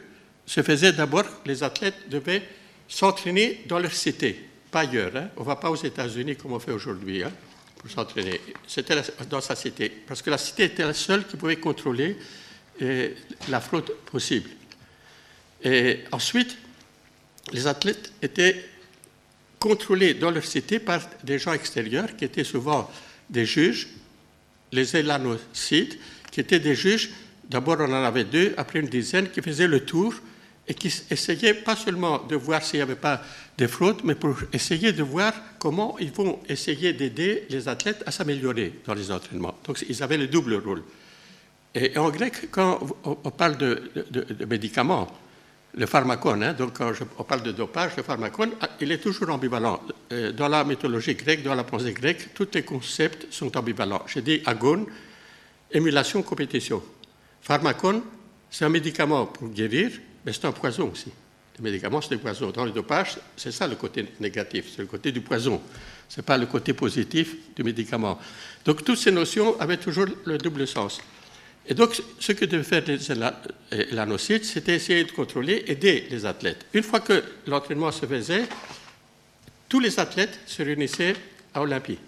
se 0.46 0.62
faisait 0.62 0.94
d'abord, 0.94 1.26
les 1.46 1.64
athlètes 1.64 2.10
devaient 2.10 2.44
s'entraîner 2.88 3.64
dans 3.68 3.80
leur 3.80 3.94
cité, 3.94 4.40
pas 4.70 4.82
ailleurs. 4.82 5.16
Hein. 5.16 5.30
On 5.38 5.42
ne 5.42 5.46
va 5.46 5.56
pas 5.56 5.72
aux 5.72 5.76
États-Unis 5.76 6.36
comme 6.36 6.54
on 6.54 6.60
fait 6.60 6.72
aujourd'hui 6.72 7.24
hein, 7.24 7.32
pour 7.78 7.90
s'entraîner. 7.90 8.40
C'était 8.68 8.96
dans 9.30 9.42
sa 9.42 9.56
cité, 9.56 9.90
parce 9.90 10.22
que 10.22 10.30
la 10.30 10.38
cité 10.38 10.66
était 10.66 10.86
la 10.86 10.94
seule 10.94 11.26
qui 11.26 11.38
pouvait 11.38 11.56
contrôler 11.56 12.18
la 12.80 13.60
fraude 13.62 13.92
possible. 14.12 14.50
Et 15.64 16.00
ensuite, 16.12 16.58
les 17.52 17.68
athlètes 17.68 18.12
étaient 18.22 18.66
contrôlés 19.60 20.14
dans 20.14 20.32
leur 20.32 20.44
cité 20.44 20.80
par 20.80 21.02
des 21.24 21.40
gens 21.40 21.54
extérieurs 21.54 22.16
qui 22.18 22.26
étaient 22.26 22.44
souvent 22.44 22.92
des 23.30 23.46
juges, 23.46 23.88
les 24.72 24.96
élanocides, 24.98 25.98
qui 26.32 26.40
étaient 26.40 26.60
des 26.60 26.76
juges, 26.76 27.12
d'abord 27.50 27.78
on 27.80 27.94
en 27.94 28.04
avait 28.04 28.26
deux, 28.26 28.54
après 28.58 28.80
une 28.80 28.88
dizaine, 28.88 29.30
qui 29.30 29.42
faisaient 29.42 29.68
le 29.68 29.86
tour 29.86 30.16
et 30.68 30.74
qui 30.74 30.88
essayaient 31.10 31.54
pas 31.54 31.76
seulement 31.76 32.20
de 32.24 32.36
voir 32.36 32.64
s'il 32.64 32.80
n'y 32.80 32.84
avait 32.84 32.96
pas 32.96 33.22
de 33.58 33.68
fraude, 33.68 34.02
mais 34.04 34.16
pour 34.16 34.36
essayer 34.52 34.92
de 34.92 35.04
voir 35.04 35.34
comment 35.60 35.98
ils 36.00 36.12
vont 36.12 36.40
essayer 36.50 36.94
d'aider 36.94 37.46
les 37.50 37.68
athlètes 37.68 38.04
à 38.06 38.12
s'améliorer 38.12 38.74
dans 38.86 38.94
les 38.94 39.12
entraînements. 39.12 39.58
Donc 39.66 39.84
ils 39.88 40.02
avaient 40.02 40.18
le 40.18 40.28
double 40.28 40.56
rôle. 40.56 40.84
Et 41.76 41.98
en 41.98 42.10
grec, 42.10 42.50
quand 42.52 42.80
on 43.04 43.32
parle 43.32 43.58
de, 43.58 43.92
médicaments, 44.48 45.08
le 45.76 45.88
pharmacone, 45.88 46.44
hein, 46.44 46.54
donc 46.54 46.78
quand 46.78 46.92
on 47.18 47.24
parle 47.24 47.42
de 47.42 47.52
dopage, 47.52 47.98
le 47.98 48.04
pharmacone, 48.04 48.52
ah, 48.62 48.70
il 48.80 48.92
est 48.92 49.00
toujours 49.00 49.32
ambivalent. 49.32 49.82
Euh, 50.12 50.32
dans 50.32 50.48
la 50.48 50.64
mythologie 50.64 51.16
grecque, 51.16 51.42
dans 51.42 51.56
la 51.56 51.64
pensée 51.64 51.94
grecque, 51.94 52.30
tous 52.36 52.50
les 52.54 52.62
concepts 52.62 53.34
sont 53.34 53.58
ambivalents. 53.58 54.04
J'ai 54.06 54.22
dit 54.22 54.42
agone, 54.46 54.86
émulation, 55.72 56.22
compétition. 56.22 56.84
Pharmacone, 57.42 58.04
c'est 58.52 58.66
un 58.66 58.70
médicament 58.70 59.26
pour 59.26 59.50
guérir, 59.50 59.92
mais 60.24 60.32
c'est 60.32 60.46
un 60.46 60.52
poison 60.52 60.92
aussi. 60.92 61.12
Le 61.58 61.64
médicament, 61.64 62.02
c'est 62.02 62.14
un 62.14 62.20
poison. 62.20 62.52
Dans 62.52 62.66
le 62.66 62.72
dopage, 62.72 63.18
c'est 63.36 63.52
ça 63.52 63.68
le 63.68 63.76
côté 63.76 64.08
négatif, 64.20 64.66
c'est 64.76 64.84
le 64.84 64.88
côté 64.88 65.12
du 65.12 65.22
poison. 65.22 65.60
Ce 66.08 66.20
n'est 66.20 66.24
pas 66.24 66.38
le 66.38 66.46
côté 66.46 66.74
positif 66.74 67.36
du 67.56 67.64
médicament. 67.64 68.20
Donc 68.64 68.84
toutes 68.84 69.00
ces 69.00 69.12
notions 69.12 69.60
avaient 69.60 69.78
toujours 69.78 70.06
le 70.26 70.38
double 70.38 70.68
sens. 70.68 71.02
Et 71.68 71.74
donc, 71.74 72.02
ce 72.20 72.32
que 72.34 72.46
devaient 72.46 72.64
faire 72.64 72.84
les 72.86 73.86
lanocytes, 73.92 74.46
c'était 74.46 74.76
essayer 74.76 75.04
de 75.06 75.12
contrôler, 75.12 75.64
aider 75.68 76.08
les 76.10 76.26
athlètes. 76.26 76.66
Une 76.74 76.84
fois 76.84 77.00
que 77.00 77.24
l'entraînement 77.48 77.92
se 77.92 78.06
faisait, 78.06 78.44
tous 79.70 79.80
les 79.80 80.00
athlètes 80.00 80.40
se 80.46 80.62
réunissaient 80.62 81.16
à 81.54 81.62
Olympie. 81.62 82.00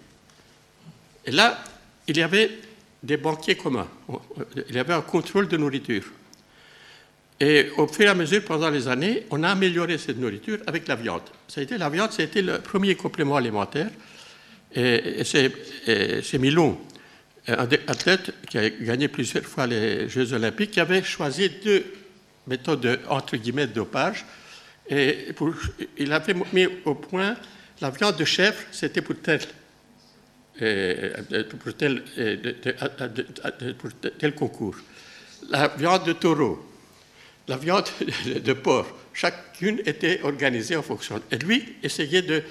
Et 1.24 1.30
là, 1.30 1.64
il 2.06 2.16
y 2.18 2.22
avait 2.22 2.50
des 3.02 3.16
banquiers 3.16 3.56
communs. 3.56 3.88
Il 4.68 4.74
y 4.74 4.78
avait 4.78 4.92
un 4.92 5.00
contrôle 5.00 5.48
de 5.48 5.56
nourriture. 5.56 6.04
Et 7.38 7.68
au 7.76 7.86
fur 7.86 8.04
et 8.04 8.08
à 8.08 8.14
mesure, 8.14 8.44
pendant 8.44 8.70
les 8.70 8.88
années, 8.88 9.24
on 9.30 9.42
a 9.42 9.50
amélioré 9.50 9.98
cette 9.98 10.18
nourriture 10.18 10.58
avec 10.66 10.88
la 10.88 10.96
viande. 10.96 11.22
Ça 11.48 11.60
a 11.60 11.64
été, 11.64 11.76
la 11.76 11.90
viande, 11.90 12.12
c'était 12.12 12.42
le 12.42 12.58
premier 12.58 12.94
complément 12.94 13.36
alimentaire. 13.36 13.90
Et, 14.74 15.22
c'est 15.24 16.38
Milon 16.38 16.78
un 17.48 17.68
athlète 17.86 18.32
qui 18.48 18.58
a 18.58 18.68
gagné 18.70 19.08
plusieurs 19.08 19.44
fois 19.44 19.66
les 19.66 20.08
Jeux 20.08 20.32
olympiques, 20.32 20.72
qui 20.72 20.80
avait 20.80 21.02
choisi 21.02 21.48
deux 21.62 21.84
méthodes, 22.46 23.00
entre 23.08 23.36
guillemets, 23.36 23.66
de 23.66 23.72
dopage. 23.72 24.24
Et 24.88 25.28
il 25.98 26.12
avait 26.12 26.34
mis 26.52 26.66
au 26.84 26.94
point 26.94 27.36
la 27.80 27.90
viande 27.90 28.16
de 28.16 28.24
chèvre, 28.24 28.56
c'était 28.72 29.02
pour 29.02 29.16
tel 29.22 29.40
concours. 34.34 34.76
La 35.50 35.68
viande 35.68 36.04
de 36.06 36.12
taureau, 36.12 36.64
la 37.46 37.56
viande 37.56 37.88
de 38.26 38.52
porc, 38.54 38.86
chacune 39.12 39.80
était 39.86 40.20
organisée 40.22 40.76
en 40.76 40.82
fonction. 40.82 41.20
Et 41.30 41.36
lui 41.36 41.76
essayait 41.82 42.22
de 42.22 42.42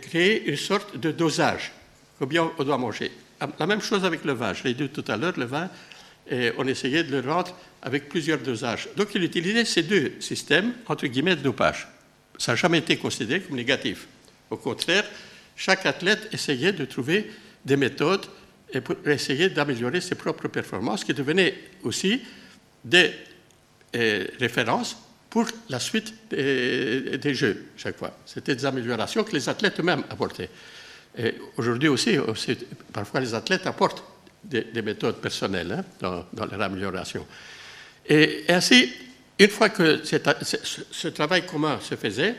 créer 0.00 0.48
une 0.48 0.56
sorte 0.56 0.96
de 0.96 1.12
dosage 1.12 1.72
combien 2.22 2.52
on 2.56 2.62
doit 2.62 2.78
manger. 2.78 3.10
La 3.58 3.66
même 3.66 3.82
chose 3.82 4.04
avec 4.04 4.24
le 4.24 4.32
vin. 4.32 4.54
Je 4.54 4.62
l'ai 4.62 4.74
dit 4.74 4.88
tout 4.88 5.04
à 5.08 5.16
l'heure, 5.16 5.34
le 5.36 5.44
vin, 5.44 5.68
et 6.30 6.52
on 6.56 6.68
essayait 6.68 7.02
de 7.02 7.16
le 7.16 7.28
rendre 7.28 7.52
avec 7.82 8.08
plusieurs 8.08 8.38
dosages. 8.38 8.88
Donc 8.96 9.08
il 9.16 9.24
utilisait 9.24 9.64
ces 9.64 9.82
deux 9.82 10.12
systèmes, 10.20 10.72
entre 10.86 11.08
guillemets, 11.08 11.34
de 11.34 11.40
dopage. 11.40 11.88
Ça 12.38 12.52
n'a 12.52 12.56
jamais 12.56 12.78
été 12.78 12.96
considéré 12.96 13.40
comme 13.40 13.56
négatif. 13.56 14.06
Au 14.50 14.56
contraire, 14.56 15.04
chaque 15.56 15.84
athlète 15.84 16.28
essayait 16.32 16.72
de 16.72 16.84
trouver 16.84 17.28
des 17.64 17.76
méthodes 17.76 18.26
et 18.72 18.80
pour 18.80 18.96
essayer 19.04 19.48
d'améliorer 19.48 20.00
ses 20.00 20.14
propres 20.14 20.46
performances, 20.46 21.02
qui 21.02 21.14
devenaient 21.14 21.54
aussi 21.82 22.22
des 22.84 23.10
euh, 23.96 24.28
références 24.38 24.96
pour 25.28 25.46
la 25.68 25.80
suite 25.80 26.14
des, 26.30 27.18
des 27.18 27.34
Jeux, 27.34 27.66
chaque 27.76 27.98
fois. 27.98 28.16
C'était 28.26 28.54
des 28.54 28.64
améliorations 28.64 29.24
que 29.24 29.32
les 29.32 29.48
athlètes 29.48 29.80
eux-mêmes 29.80 30.04
apportaient. 30.08 30.50
Aujourd'hui 31.56 31.88
aussi, 31.88 32.16
parfois 32.92 33.20
les 33.20 33.34
athlètes 33.34 33.66
apportent 33.66 34.02
des, 34.44 34.82
méthodes 34.82 35.20
personnelles 35.20 35.72
hein, 35.72 35.84
dans, 36.32 36.46
leur 36.46 36.62
amélioration. 36.62 37.26
Et, 38.08 38.44
ainsi, 38.48 38.92
une 39.38 39.50
fois 39.50 39.68
que 39.68 40.02
ce 40.04 41.08
travail 41.08 41.46
commun 41.46 41.78
se 41.80 41.96
faisait, 41.96 42.34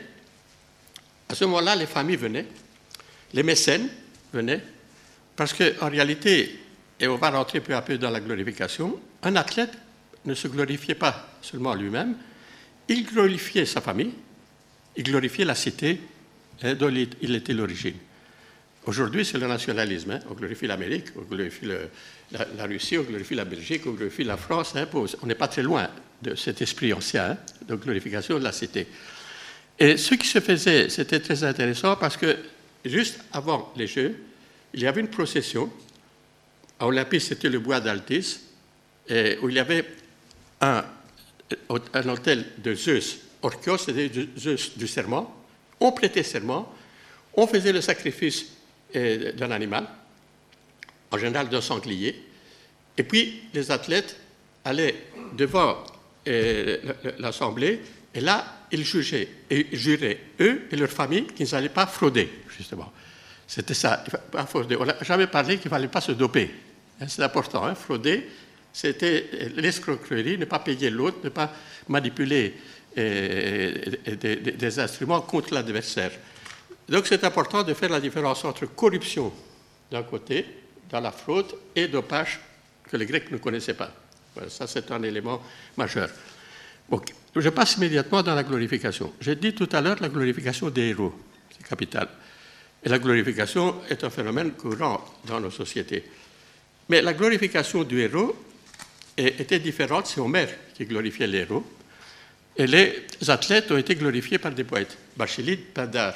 à 1.28 1.34
ce 1.34 1.44
moment-là, 1.44 1.76
les 1.76 1.86
familles 1.86 2.16
venaient, 2.16 2.46
les 3.32 3.42
mécènes 3.42 3.88
venaient, 4.32 4.60
parce 5.36 5.52
qu'en 5.52 5.88
réalité, 5.88 6.60
et 6.98 7.08
on 7.08 7.16
va 7.16 7.30
rentrer 7.30 7.60
peu 7.60 7.74
à 7.74 7.82
peu 7.82 7.96
dans 7.98 8.10
la 8.10 8.20
glorification, 8.20 9.00
un 9.22 9.36
athlète 9.36 9.72
ne 10.24 10.34
se 10.34 10.48
glorifiait 10.48 10.94
pas 10.94 11.28
seulement 11.42 11.74
lui-même, 11.74 12.16
il 12.88 13.04
glorifiait 13.04 13.66
sa 13.66 13.80
famille, 13.80 14.12
il 14.96 15.04
glorifiait 15.04 15.44
la 15.44 15.54
cité 15.54 16.00
hein, 16.62 16.74
dont 16.74 16.90
il 16.90 17.34
était 17.34 17.52
l'origine. 17.52 17.96
Aujourd'hui, 18.86 19.24
c'est 19.24 19.38
le 19.38 19.46
nationalisme. 19.46 20.10
Hein. 20.10 20.20
On 20.30 20.34
glorifie 20.34 20.66
l'Amérique, 20.66 21.06
on 21.16 21.22
glorifie 21.22 21.66
la, 22.32 22.64
Russie, 22.66 22.98
on 22.98 23.02
glorifie 23.02 23.34
la 23.34 23.46
Belgique, 23.46 23.82
on 23.86 23.92
glorifie 23.92 24.24
la 24.24 24.36
France. 24.36 24.74
Hein, 24.76 24.86
on 25.22 25.26
n'est 25.26 25.34
pas 25.34 25.48
très 25.48 25.62
loin 25.62 25.88
de 26.20 26.34
cet 26.34 26.60
esprit 26.60 26.92
ancien 26.92 27.30
hein, 27.30 27.38
de 27.66 27.76
glorification 27.76 28.38
de 28.38 28.44
la 28.44 28.52
cité. 28.52 28.86
Et 29.78 29.96
ce 29.96 30.14
qui 30.14 30.26
se 30.26 30.40
faisait, 30.40 30.90
c'était 30.90 31.20
très 31.20 31.44
intéressant 31.44 31.96
parce 31.96 32.18
que 32.18 32.36
juste 32.84 33.20
avant 33.32 33.72
les 33.74 33.86
Jeux, 33.86 34.16
il 34.74 34.82
y 34.82 34.86
avait 34.86 35.00
une 35.00 35.08
procession. 35.08 35.72
À 36.78 36.86
Olympie, 36.86 37.20
c'était 37.20 37.48
le 37.48 37.60
bois 37.60 37.80
d'Altis, 37.80 38.40
où 39.08 39.48
il 39.48 39.54
y 39.54 39.58
avait 39.58 39.84
un, 40.60 40.84
un 41.70 42.08
hôtel 42.08 42.44
de 42.58 42.74
Zeus. 42.74 43.18
Orchios, 43.42 43.78
c'était 43.78 44.10
Zeus 44.36 44.76
du 44.76 44.86
serment. 44.86 45.34
On 45.80 45.92
prêtait 45.92 46.22
serment, 46.22 46.72
on 47.34 47.46
faisait 47.46 47.72
le 47.72 47.80
sacrifice 47.80 48.53
d'un 48.94 49.50
animal, 49.50 49.86
en 51.10 51.18
général 51.18 51.48
d'un 51.48 51.60
sanglier, 51.60 52.22
et 52.96 53.02
puis 53.02 53.42
les 53.52 53.70
athlètes 53.70 54.16
allaient 54.64 54.94
devant 55.36 55.78
euh, 56.28 56.78
l'Assemblée, 57.18 57.80
et 58.14 58.20
là, 58.20 58.44
ils 58.70 58.84
jugeaient 58.84 59.28
et 59.50 59.76
juraient, 59.76 60.20
eux 60.40 60.62
et 60.70 60.76
leurs 60.76 60.90
familles, 60.90 61.26
qu'ils 61.26 61.48
n'allaient 61.52 61.68
pas 61.68 61.86
frauder, 61.86 62.30
justement. 62.56 62.92
C'était 63.46 63.74
ça, 63.74 64.02
pas 64.30 64.46
frauder. 64.46 64.76
On 64.76 64.86
n'a 64.86 64.96
jamais 65.02 65.26
parlé 65.26 65.56
qu'il 65.58 65.66
ne 65.66 65.70
fallait 65.70 65.88
pas 65.88 66.00
se 66.00 66.12
doper. 66.12 66.50
Hein, 67.00 67.06
c'est 67.08 67.22
important, 67.22 67.64
hein, 67.64 67.74
frauder, 67.74 68.28
c'était 68.72 69.28
l'escroquerie, 69.56 70.38
ne 70.38 70.44
pas 70.44 70.58
payer 70.58 70.90
l'autre, 70.90 71.18
ne 71.22 71.28
pas 71.28 71.52
manipuler 71.88 72.54
euh, 72.96 73.72
des, 74.16 74.78
instruments 74.78 75.20
contre 75.20 75.54
l'adversaire. 75.54 76.12
Donc 76.88 77.06
c'est 77.06 77.24
important 77.24 77.62
de 77.62 77.74
faire 77.74 77.90
la 77.90 78.00
différence 78.00 78.44
entre 78.44 78.66
corruption 78.66 79.32
d'un 79.90 80.02
côté, 80.02 80.44
dans 80.90 81.00
la 81.00 81.12
fraude, 81.12 81.54
et 81.74 81.88
dopage 81.88 82.40
que 82.90 82.96
les 82.96 83.06
Grecs 83.06 83.30
ne 83.30 83.38
connaissaient 83.38 83.74
pas. 83.74 83.90
ça, 84.48 84.66
c'est 84.66 84.90
un 84.90 85.02
élément 85.02 85.42
majeur. 85.76 86.08
Je 87.36 87.48
passe 87.48 87.76
immédiatement 87.76 88.22
dans 88.22 88.34
la 88.34 88.42
glorification. 88.42 89.12
J'ai 89.20 89.36
dit 89.36 89.54
tout 89.54 89.68
à 89.72 89.80
l'heure 89.80 89.96
la 90.00 90.08
glorification 90.08 90.70
des 90.70 90.88
héros, 90.88 91.14
c'est 91.50 91.66
capital. 91.66 92.08
Et 92.84 92.88
la 92.88 92.98
glorification 92.98 93.76
est 93.88 94.04
un 94.04 94.10
phénomène 94.10 94.52
courant 94.52 95.04
dans 95.26 95.40
nos 95.40 95.50
sociétés. 95.50 96.04
Mais 96.88 97.00
la 97.00 97.14
glorification 97.14 97.82
du 97.82 98.00
héros 98.00 98.36
était 99.16 99.58
différente, 99.58 100.06
c'est 100.06 100.20
Homère 100.20 100.50
qui 100.74 100.84
glorifiait 100.84 101.26
les 101.26 101.38
héros. 101.38 101.64
Et 102.56 102.66
les 102.66 103.06
athlètes 103.26 103.70
ont 103.72 103.78
été 103.78 103.94
glorifiés 103.96 104.38
par 104.38 104.52
des 104.52 104.64
poètes, 104.64 104.96
Bachilide, 105.16 105.64
Pindar. 105.72 106.14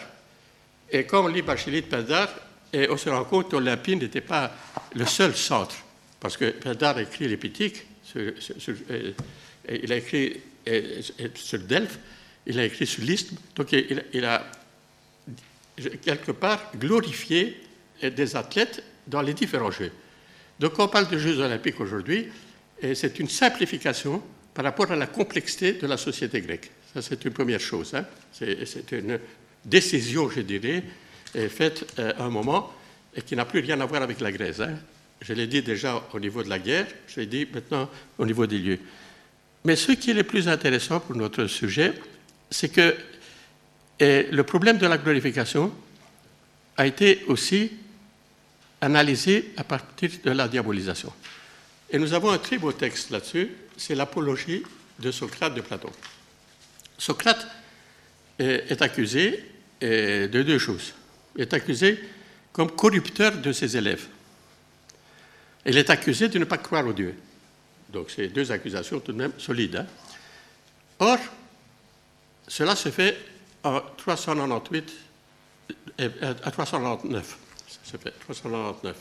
Et 0.91 1.05
quand 1.05 1.25
on 1.25 1.29
lit 1.29 1.43
Bachilide, 1.43 1.87
Pindar, 1.87 2.29
on 2.73 2.97
se 2.97 3.09
rend 3.09 3.25
compte 3.25 3.51
qu'Olympie 3.51 3.97
n'était 3.97 4.21
pas 4.21 4.53
le 4.95 5.07
seul 5.07 5.35
centre, 5.35 5.77
parce 6.21 6.37
que 6.37 6.51
Pindar 6.51 6.97
a 6.97 7.03
écrit 7.03 7.29
l'Épithique, 7.29 7.85
il 8.15 9.93
a 9.93 9.97
écrit 9.97 10.41
sur 11.35 11.59
Delphes, 11.61 11.99
il 12.47 12.59
a 12.59 12.65
écrit 12.65 12.87
sur 12.87 13.03
l'Isthme, 13.05 13.37
donc 13.55 13.73
il, 13.73 14.25
a 14.25 14.45
quelque 16.03 16.33
part 16.33 16.73
glorifié 16.77 17.61
des 18.03 18.37
athlètes 18.37 18.83
dans 19.07 19.23
les 19.23 19.35
différents 19.35 19.71
Jeux. 19.71 19.93
Donc 20.59 20.79
on 20.79 20.89
parle 20.89 21.09
de 21.09 21.19
Jeux 21.19 21.39
olympiques 21.39 21.81
aujourd'hui, 21.81 22.29
c'est 22.95 23.19
une 23.19 23.29
simplification 23.29 24.23
par 24.55 24.65
rapport 24.65 24.91
à 24.91 24.97
la 24.97 25.07
complexité 25.07 25.75
de 25.75 25.87
la 25.87 25.97
société 25.97 26.41
grecque. 26.41 26.71
Ça, 26.93 27.03
c'est 27.03 27.25
une 27.25 27.33
première 27.33 27.61
chose. 27.61 27.95
Hein. 27.95 28.05
C'est 28.33 28.93
une 28.93 29.19
décision, 29.65 30.31
je 30.31 30.41
dirais, 30.41 30.85
faite 31.49 31.87
euh, 31.99 32.13
à 32.19 32.25
un 32.25 32.31
moment 32.31 32.73
qui 33.27 33.37
n'a 33.37 33.45
plus 33.45 33.61
rien 33.61 33.81
à 33.81 33.87
voir 33.87 34.03
avec 34.03 34.21
la 34.21 34.33
Grèce. 34.33 34.61
Hein. 34.61 34.77
Je 35.21 35.33
l'ai 35.33 35.47
dit 35.47 35.63
déjà 35.63 36.03
au 36.13 36.21
niveau 36.21 36.43
de 36.43 36.49
la 36.49 36.59
guerre, 36.59 36.87
je 37.09 37.21
l'ai 37.21 37.27
dit 37.27 37.47
maintenant 37.53 37.91
au 38.19 38.27
niveau 38.27 38.47
des 38.47 38.59
lieux. 38.59 38.79
Mais 39.65 39.77
ce 39.77 39.93
qui 39.93 40.11
est 40.11 40.15
le 40.15 40.23
plus 40.23 40.49
intéressant 40.49 41.01
pour 41.01 41.17
notre 41.17 41.47
sujet, 41.47 41.95
c'est 42.51 42.69
que 42.69 42.95
le 44.01 44.43
problème 44.43 44.79
de 44.79 44.87
la 44.87 44.97
glorification 44.97 45.73
a 46.77 46.87
été 46.87 47.25
aussi 47.27 47.73
analysé 48.81 49.53
à 49.57 49.65
partir 49.65 50.11
de 50.23 50.31
la 50.31 50.47
diabolisation. 50.47 51.13
Et 51.91 51.99
nous 51.99 52.13
avons 52.15 52.31
un 52.31 52.39
très 52.39 52.59
beau 52.59 52.71
texte 52.71 53.11
là-dessus, 53.11 53.51
c'est 53.77 53.97
l'apologie 53.97 54.63
de 55.01 55.11
Socrate 55.11 55.55
de 55.55 55.61
Platon. 55.61 55.91
Socrate 56.97 57.47
est 58.39 58.81
accusé 58.83 59.45
de 59.81 60.43
deux 60.43 60.59
choses. 60.59 60.95
Il 61.37 61.43
est 61.43 61.55
accusé 61.55 61.99
comme 62.53 62.71
corrupteur 62.71 63.37
de 63.37 63.53
ses 63.53 63.77
élèves. 63.77 64.07
Il 65.67 65.77
est 65.77 65.91
accusé 65.91 66.29
de 66.29 66.39
ne 66.39 66.45
pas 66.45 66.59
croire 66.59 66.87
au 66.87 66.93
Dieu. 66.93 67.15
Donc, 67.89 68.11
c'est 68.11 68.29
deux 68.29 68.51
accusations 68.51 69.01
tout 69.01 69.13
de 69.13 69.19
même 69.19 69.33
solides. 69.39 69.77
Hein. 69.77 69.87
Or, 70.99 71.19
cela 72.47 72.75
se 72.75 72.91
fait 72.91 73.17
en 73.63 73.81
398, 73.97 74.93
euh, 76.01 76.35
à 76.43 76.51
399. 76.51 77.39
Ça 77.69 77.93
se 77.93 77.97
fait 77.97 78.11
399. 78.21 78.97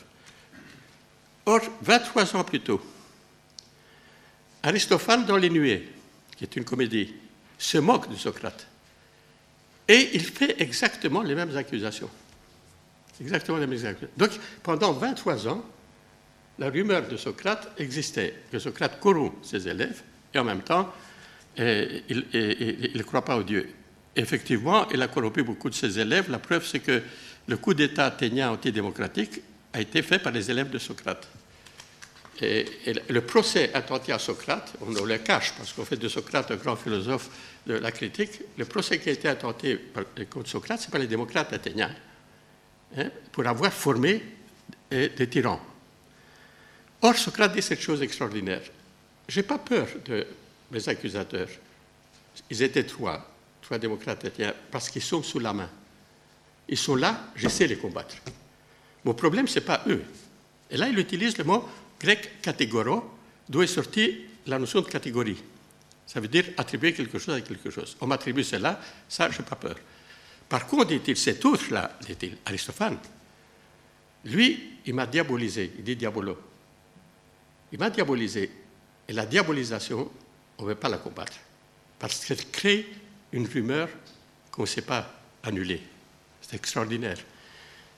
Or, 1.45 1.61
23 1.81 2.35
ans 2.35 2.43
plus 2.43 2.59
tôt, 2.59 2.81
Aristophane 4.63 5.25
dans 5.25 5.37
Les 5.37 5.49
Nuées, 5.49 5.87
qui 6.35 6.43
est 6.43 6.55
une 6.55 6.65
comédie, 6.65 7.13
se 7.57 7.77
moque 7.77 8.09
de 8.09 8.15
Socrate. 8.15 8.67
Et 9.87 10.09
il 10.13 10.21
fait 10.21 10.61
exactement 10.61 11.21
les 11.21 11.35
mêmes 11.35 11.55
accusations. 11.55 12.09
Exactement 13.21 13.57
les 13.57 13.67
mêmes 13.67 13.85
accusations. 13.85 14.09
Donc, 14.17 14.31
pendant 14.61 14.93
23 14.93 15.47
ans, 15.47 15.63
la 16.59 16.69
rumeur 16.69 17.07
de 17.07 17.17
Socrate 17.17 17.71
existait, 17.77 18.33
que 18.51 18.59
Socrate 18.59 18.99
corrompt 18.99 19.33
ses 19.43 19.67
élèves 19.67 20.01
et 20.33 20.39
en 20.39 20.43
même 20.43 20.61
temps, 20.61 20.91
eh, 21.57 22.03
il 22.09 22.91
ne 22.95 23.03
croit 23.03 23.23
pas 23.23 23.37
au 23.37 23.43
Dieu. 23.43 23.69
Effectivement, 24.15 24.87
il 24.89 25.01
a 25.01 25.07
corrompu 25.07 25.43
beaucoup 25.43 25.69
de 25.69 25.75
ses 25.75 25.99
élèves. 25.99 26.29
La 26.29 26.39
preuve, 26.39 26.65
c'est 26.65 26.79
que 26.79 27.01
le 27.47 27.57
coup 27.57 27.73
d'État 27.73 28.05
athénien 28.05 28.51
antidémocratique 28.51 29.41
a 29.73 29.81
été 29.81 30.01
fait 30.01 30.19
par 30.19 30.31
les 30.31 30.49
élèves 30.49 30.69
de 30.69 30.79
Socrate. 30.79 31.27
Et, 32.41 32.65
le 33.09 33.21
procès 33.21 33.73
attenté 33.73 34.11
à 34.11 34.19
Socrate, 34.19 34.73
on, 34.81 35.03
le 35.03 35.17
cache 35.17 35.53
parce 35.57 35.73
qu'on 35.73 35.85
fait 35.85 35.97
de 35.97 36.07
Socrate 36.07 36.51
un 36.51 36.55
grand 36.55 36.75
philosophe 36.75 37.29
de 37.65 37.73
la 37.73 37.91
critique, 37.91 38.41
le 38.57 38.65
procès 38.65 38.99
qui 38.99 39.09
a 39.09 39.11
été 39.11 39.27
attenté 39.27 39.79
contre 40.29 40.49
Socrate, 40.49 40.81
c'est 40.81 40.91
par 40.91 40.99
les 40.99 41.07
démocrates 41.07 41.51
athéniens, 41.53 41.93
hein, 42.95 43.09
pour 43.31 43.47
avoir 43.47 43.73
formé 43.73 44.21
eh, 44.91 45.09
des 45.09 45.27
tyrans. 45.27 45.59
Or, 47.01 47.15
Socrate 47.15 47.53
dit 47.53 47.61
cette 47.61 47.81
chose 47.81 48.01
extraordinaire. 48.01 48.61
Je 49.27 49.39
n'ai 49.39 49.45
pas 49.45 49.57
peur 49.57 49.87
de 50.05 50.25
mes 50.71 50.89
accusateurs. 50.89 51.49
Ils 52.49 52.61
étaient 52.61 52.85
trois, 52.85 53.29
trois 53.61 53.77
démocrates 53.77 54.25
parce 54.71 54.89
qu'ils 54.89 55.01
sont 55.01 55.23
sous 55.23 55.39
la 55.39 55.53
main. 55.53 55.69
Ils 56.69 56.77
sont 56.77 56.95
là, 56.95 57.31
j'essaie 57.35 57.65
de 57.65 57.75
les 57.75 57.79
combattre. 57.79 58.15
Mon 59.05 59.13
problème, 59.13 59.47
ce 59.47 59.59
n'est 59.59 59.65
pas 59.65 59.83
eux. 59.87 60.03
Et 60.69 60.77
là, 60.77 60.87
il 60.87 60.99
utilise 60.99 61.37
le 61.37 61.43
mot 61.43 61.67
grec 61.99 62.41
catégoro, 62.41 63.17
d'où 63.49 63.61
est 63.61 63.67
sortie 63.67 64.25
la 64.45 64.59
notion 64.59 64.81
de 64.81 64.87
catégorie. 64.87 65.37
Ça 66.05 66.19
veut 66.19 66.27
dire 66.27 66.45
attribuer 66.57 66.93
quelque 66.93 67.19
chose 67.19 67.35
à 67.35 67.41
quelque 67.41 67.69
chose. 67.69 67.97
On 67.99 68.07
m'attribue 68.07 68.43
cela, 68.43 68.79
ça, 69.09 69.29
je 69.29 69.39
n'ai 69.39 69.45
pas 69.45 69.55
peur. 69.55 69.75
Par 70.47 70.65
contre, 70.65 70.87
dit-il, 70.87 71.17
cet 71.17 71.43
autre-là, 71.43 71.97
dit-il, 72.05 72.37
Aristophane, 72.45 72.97
lui, 74.23 74.79
il 74.85 74.93
m'a 74.93 75.05
diabolisé, 75.05 75.73
il 75.77 75.83
dit 75.83 75.95
diabolo. 75.95 76.37
Il 77.71 77.79
m'a 77.79 77.89
diabolisé. 77.89 78.49
Et 79.07 79.13
la 79.13 79.25
diabolisation, 79.25 80.09
on 80.57 80.63
ne 80.63 80.69
veut 80.69 80.75
pas 80.75 80.89
la 80.89 80.97
combattre. 80.97 81.37
Parce 81.99 82.25
qu'elle 82.25 82.45
crée 82.51 82.87
une 83.31 83.47
rumeur 83.47 83.89
qu'on 84.51 84.63
ne 84.63 84.67
sait 84.67 84.81
pas 84.81 85.13
annuler. 85.43 85.81
C'est 86.41 86.55
extraordinaire. 86.55 87.17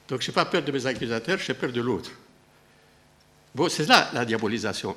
Donc, 0.07 0.21
je 0.21 0.29
n'ai 0.29 0.33
pas 0.33 0.45
peur 0.45 0.63
de 0.63 0.71
mes 0.71 0.85
accusateurs, 0.85 1.37
j'ai 1.37 1.53
peur 1.53 1.71
de 1.71 1.81
l'autre. 1.81 2.11
C'est 3.69 3.87
là 3.87 4.09
la 4.13 4.25
diabolisation. 4.25 4.95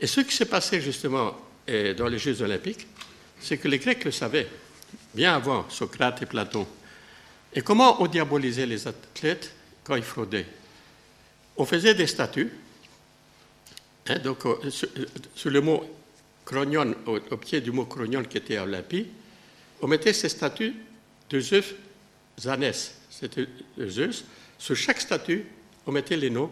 Et 0.00 0.06
ce 0.06 0.20
qui 0.20 0.34
s'est 0.34 0.46
passé 0.46 0.80
justement 0.80 1.34
euh, 1.68 1.94
dans 1.94 2.08
les 2.08 2.18
Jeux 2.18 2.42
olympiques, 2.42 2.86
c'est 3.40 3.58
que 3.58 3.68
les 3.68 3.78
Grecs 3.78 4.04
le 4.04 4.10
savaient, 4.10 4.48
bien 5.14 5.34
avant 5.34 5.68
Socrate 5.68 6.22
et 6.22 6.26
Platon. 6.26 6.66
Et 7.52 7.62
comment 7.62 8.02
on 8.02 8.06
diabolisait 8.06 8.66
les 8.66 8.86
athlètes 8.86 9.52
quand 9.84 9.96
ils 9.96 10.02
fraudaient? 10.02 10.46
On 11.56 11.64
faisait 11.64 11.94
des 11.94 12.06
statues 12.06 12.50
Hein, 14.08 14.18
donc, 14.20 14.46
euh, 14.46 14.54
euh, 14.64 15.04
sur, 15.34 15.50
le 15.50 15.60
mot 15.60 15.84
chronion, 16.44 16.94
au, 17.06 17.36
pied 17.36 17.60
du 17.60 17.72
mot 17.72 17.86
chronion 17.86 18.22
qui 18.22 18.38
était 18.38 18.56
à 18.56 18.62
Olympie, 18.62 19.08
on 19.82 19.88
mettait 19.88 20.12
ces 20.12 20.28
statues 20.28 20.74
de 21.28 21.40
Zeus 21.40 21.74
Zanès, 22.38 22.94
c'était 23.10 23.48
Zeus. 23.80 24.24
Sur 24.58 24.76
chaque 24.76 25.00
statue, 25.00 25.46
on 25.86 25.92
mettait 25.92 26.16
les 26.16 26.30
noms 26.30 26.50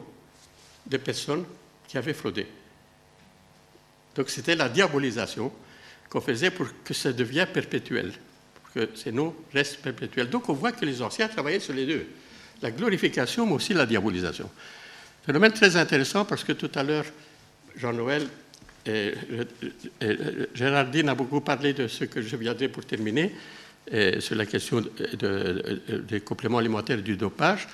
des 0.86 0.98
personnes 0.98 1.44
qui 1.88 1.98
avaient 1.98 2.14
fraudé. 2.14 2.46
Donc 4.14 4.30
c'était 4.30 4.54
la 4.54 4.68
diabolisation 4.68 5.52
qu'on 6.08 6.20
faisait 6.20 6.50
pour 6.50 6.66
que 6.84 6.94
ça 6.94 7.12
devienne 7.12 7.46
perpétuel, 7.46 8.12
pour 8.54 8.72
que 8.72 8.96
ces 8.96 9.12
noms 9.12 9.34
restent 9.52 9.80
perpétuels. 9.80 10.30
Donc 10.30 10.48
on 10.48 10.52
voit 10.52 10.72
que 10.72 10.84
les 10.84 11.02
anciens 11.02 11.28
travaillaient 11.28 11.60
sur 11.60 11.74
les 11.74 11.86
deux, 11.86 12.06
la 12.62 12.70
glorification, 12.70 13.46
mais 13.46 13.52
aussi 13.52 13.74
la 13.74 13.86
diabolisation. 13.86 14.48
Phénomène 15.26 15.52
très 15.52 15.76
intéressant 15.76 16.24
parce 16.24 16.44
que 16.44 16.52
tout 16.52 16.70
à 16.74 16.82
l'heure, 16.82 17.06
Jean-Noël 17.76 18.28
et, 18.86 19.14
Gérardine 20.54 21.08
a 21.08 21.14
beaucoup 21.14 21.40
parlé 21.40 21.72
de 21.72 21.88
ce 21.88 22.04
que 22.04 22.20
je 22.20 22.36
viendrai 22.36 22.68
pour 22.68 22.84
terminer. 22.84 23.34
sur 24.20 24.34
la 24.34 24.46
question 24.46 24.82
des 26.08 26.20
compléments 26.20 26.58
alimentaires 26.58 26.98
et 26.98 27.02
du 27.02 27.16
dopage. 27.16 27.68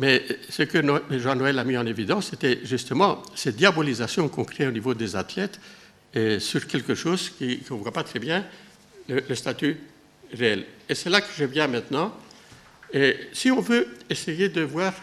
Mais 0.00 0.24
ce 0.48 0.62
que 0.62 0.82
Jean-Noël 1.18 1.58
a 1.58 1.64
mis 1.64 1.76
en 1.76 1.84
évidence, 1.84 2.30
c'était 2.30 2.60
justement 2.64 3.22
cette 3.34 3.56
diabolisation 3.56 4.30
qu'on 4.30 4.44
crée 4.44 4.66
au 4.66 4.70
niveau 4.70 4.94
des 4.94 5.14
athlètes 5.14 5.60
sur 6.38 6.66
quelque 6.66 6.94
chose 6.94 7.28
qu'on 7.28 7.76
ne 7.76 7.82
voit 7.82 7.92
pas 7.92 8.02
très 8.02 8.18
bien, 8.18 8.46
le, 9.08 9.34
statut 9.34 9.76
réel. 10.32 10.64
Et 10.88 10.94
c'est 10.94 11.10
là 11.10 11.20
que 11.20 11.28
je 11.36 11.44
viens 11.44 11.66
maintenant. 11.66 12.16
Si 13.34 13.50
on 13.50 13.60
veut 13.60 13.88
essayer 14.08 14.48
de 14.48 14.62
voir 14.62 14.94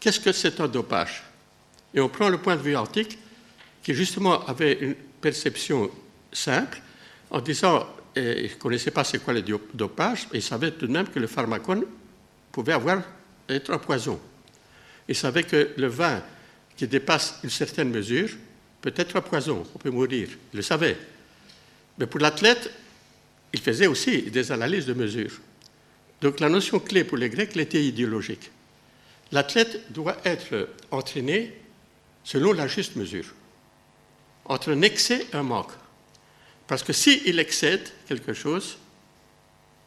qu'est-ce 0.00 0.20
que 0.20 0.32
c'est 0.32 0.60
un 0.60 0.68
dopage, 0.68 1.22
et 1.92 2.00
on 2.00 2.08
prend 2.08 2.30
le 2.30 2.38
point 2.38 2.56
de 2.56 2.62
vue 2.62 2.74
antique, 2.74 3.18
qui 3.82 3.92
justement 3.92 4.46
avait 4.46 4.78
une 4.80 4.94
perception 5.20 5.90
simple, 6.32 6.80
en 7.28 7.40
disant, 7.42 7.86
il 8.16 8.42
ne 8.42 8.54
connaissait 8.58 8.90
pas 8.90 9.04
c'est 9.04 9.18
quoi 9.18 9.32
le 9.32 9.42
dopage, 9.74 10.28
mais 10.32 10.38
il 10.38 10.42
savait 10.42 10.72
tout 10.72 10.86
de 10.86 10.92
même 10.92 11.08
que 11.08 11.18
le 11.18 11.26
pharmacone 11.26 11.84
pouvait 12.50 12.74
avoir, 12.74 13.02
être 13.48 13.72
un 13.72 13.78
poison. 13.78 14.20
Il 15.08 15.14
savait 15.14 15.42
que 15.42 15.70
le 15.76 15.86
vin 15.86 16.22
qui 16.76 16.86
dépasse 16.86 17.40
une 17.42 17.50
certaine 17.50 17.90
mesure 17.90 18.30
peut 18.80 18.92
être 18.96 19.16
un 19.16 19.20
poison, 19.20 19.64
on 19.74 19.78
peut 19.78 19.90
mourir. 19.90 20.28
Il 20.52 20.56
le 20.56 20.62
savait. 20.62 20.96
Mais 21.98 22.06
pour 22.06 22.20
l'athlète, 22.20 22.70
il 23.52 23.60
faisait 23.60 23.86
aussi 23.86 24.22
des 24.22 24.52
analyses 24.52 24.86
de 24.86 24.94
mesures. 24.94 25.40
Donc 26.20 26.40
la 26.40 26.48
notion 26.48 26.78
clé 26.78 27.04
pour 27.04 27.18
les 27.18 27.28
Grecs 27.28 27.56
était 27.56 27.84
idéologique. 27.84 28.50
L'athlète 29.30 29.92
doit 29.92 30.16
être 30.24 30.68
entraîné 30.90 31.58
selon 32.24 32.52
la 32.52 32.68
juste 32.68 32.96
mesure, 32.96 33.34
entre 34.44 34.72
un 34.72 34.82
excès 34.82 35.26
et 35.32 35.36
un 35.36 35.42
manque. 35.42 35.72
Parce 36.66 36.82
que 36.82 36.92
s'il 36.92 37.38
excède 37.38 37.88
quelque 38.06 38.32
chose, 38.32 38.78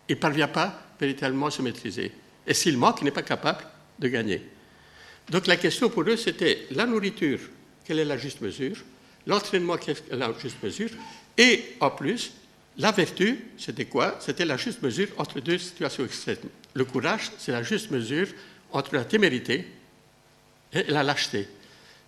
il 0.07 0.15
ne 0.15 0.19
parvient 0.19 0.47
pas 0.47 0.81
véritablement 0.99 1.47
à 1.47 1.51
se 1.51 1.61
maîtriser. 1.61 2.11
Et 2.45 2.53
s'il 2.53 2.77
manque, 2.77 2.97
il 3.01 3.05
n'est 3.05 3.11
pas 3.11 3.23
capable 3.23 3.65
de 3.99 4.07
gagner. 4.07 4.41
Donc 5.29 5.47
la 5.47 5.57
question 5.57 5.89
pour 5.89 6.03
eux, 6.03 6.17
c'était 6.17 6.67
la 6.71 6.85
nourriture, 6.85 7.39
quelle 7.83 7.99
est 7.99 8.05
la 8.05 8.17
juste 8.17 8.41
mesure, 8.41 8.77
l'entraînement, 9.25 9.77
quelle 9.77 9.97
est 10.11 10.15
la 10.15 10.31
juste 10.39 10.61
mesure, 10.61 10.89
et 11.37 11.75
en 11.79 11.89
plus, 11.89 12.31
la 12.77 12.91
vertu, 12.91 13.39
c'était 13.57 13.85
quoi? 13.85 14.17
C'était 14.19 14.45
la 14.45 14.57
juste 14.57 14.81
mesure 14.81 15.07
entre 15.17 15.39
deux 15.39 15.57
situations 15.57 16.05
extrêmes. 16.05 16.37
Le 16.73 16.85
courage, 16.85 17.31
c'est 17.37 17.51
la 17.51 17.63
juste 17.63 17.89
mesure 17.89 18.27
entre 18.71 18.95
la 18.95 19.05
témérité 19.05 19.65
et 20.73 20.83
la 20.83 21.01
lâcheté. 21.01 21.47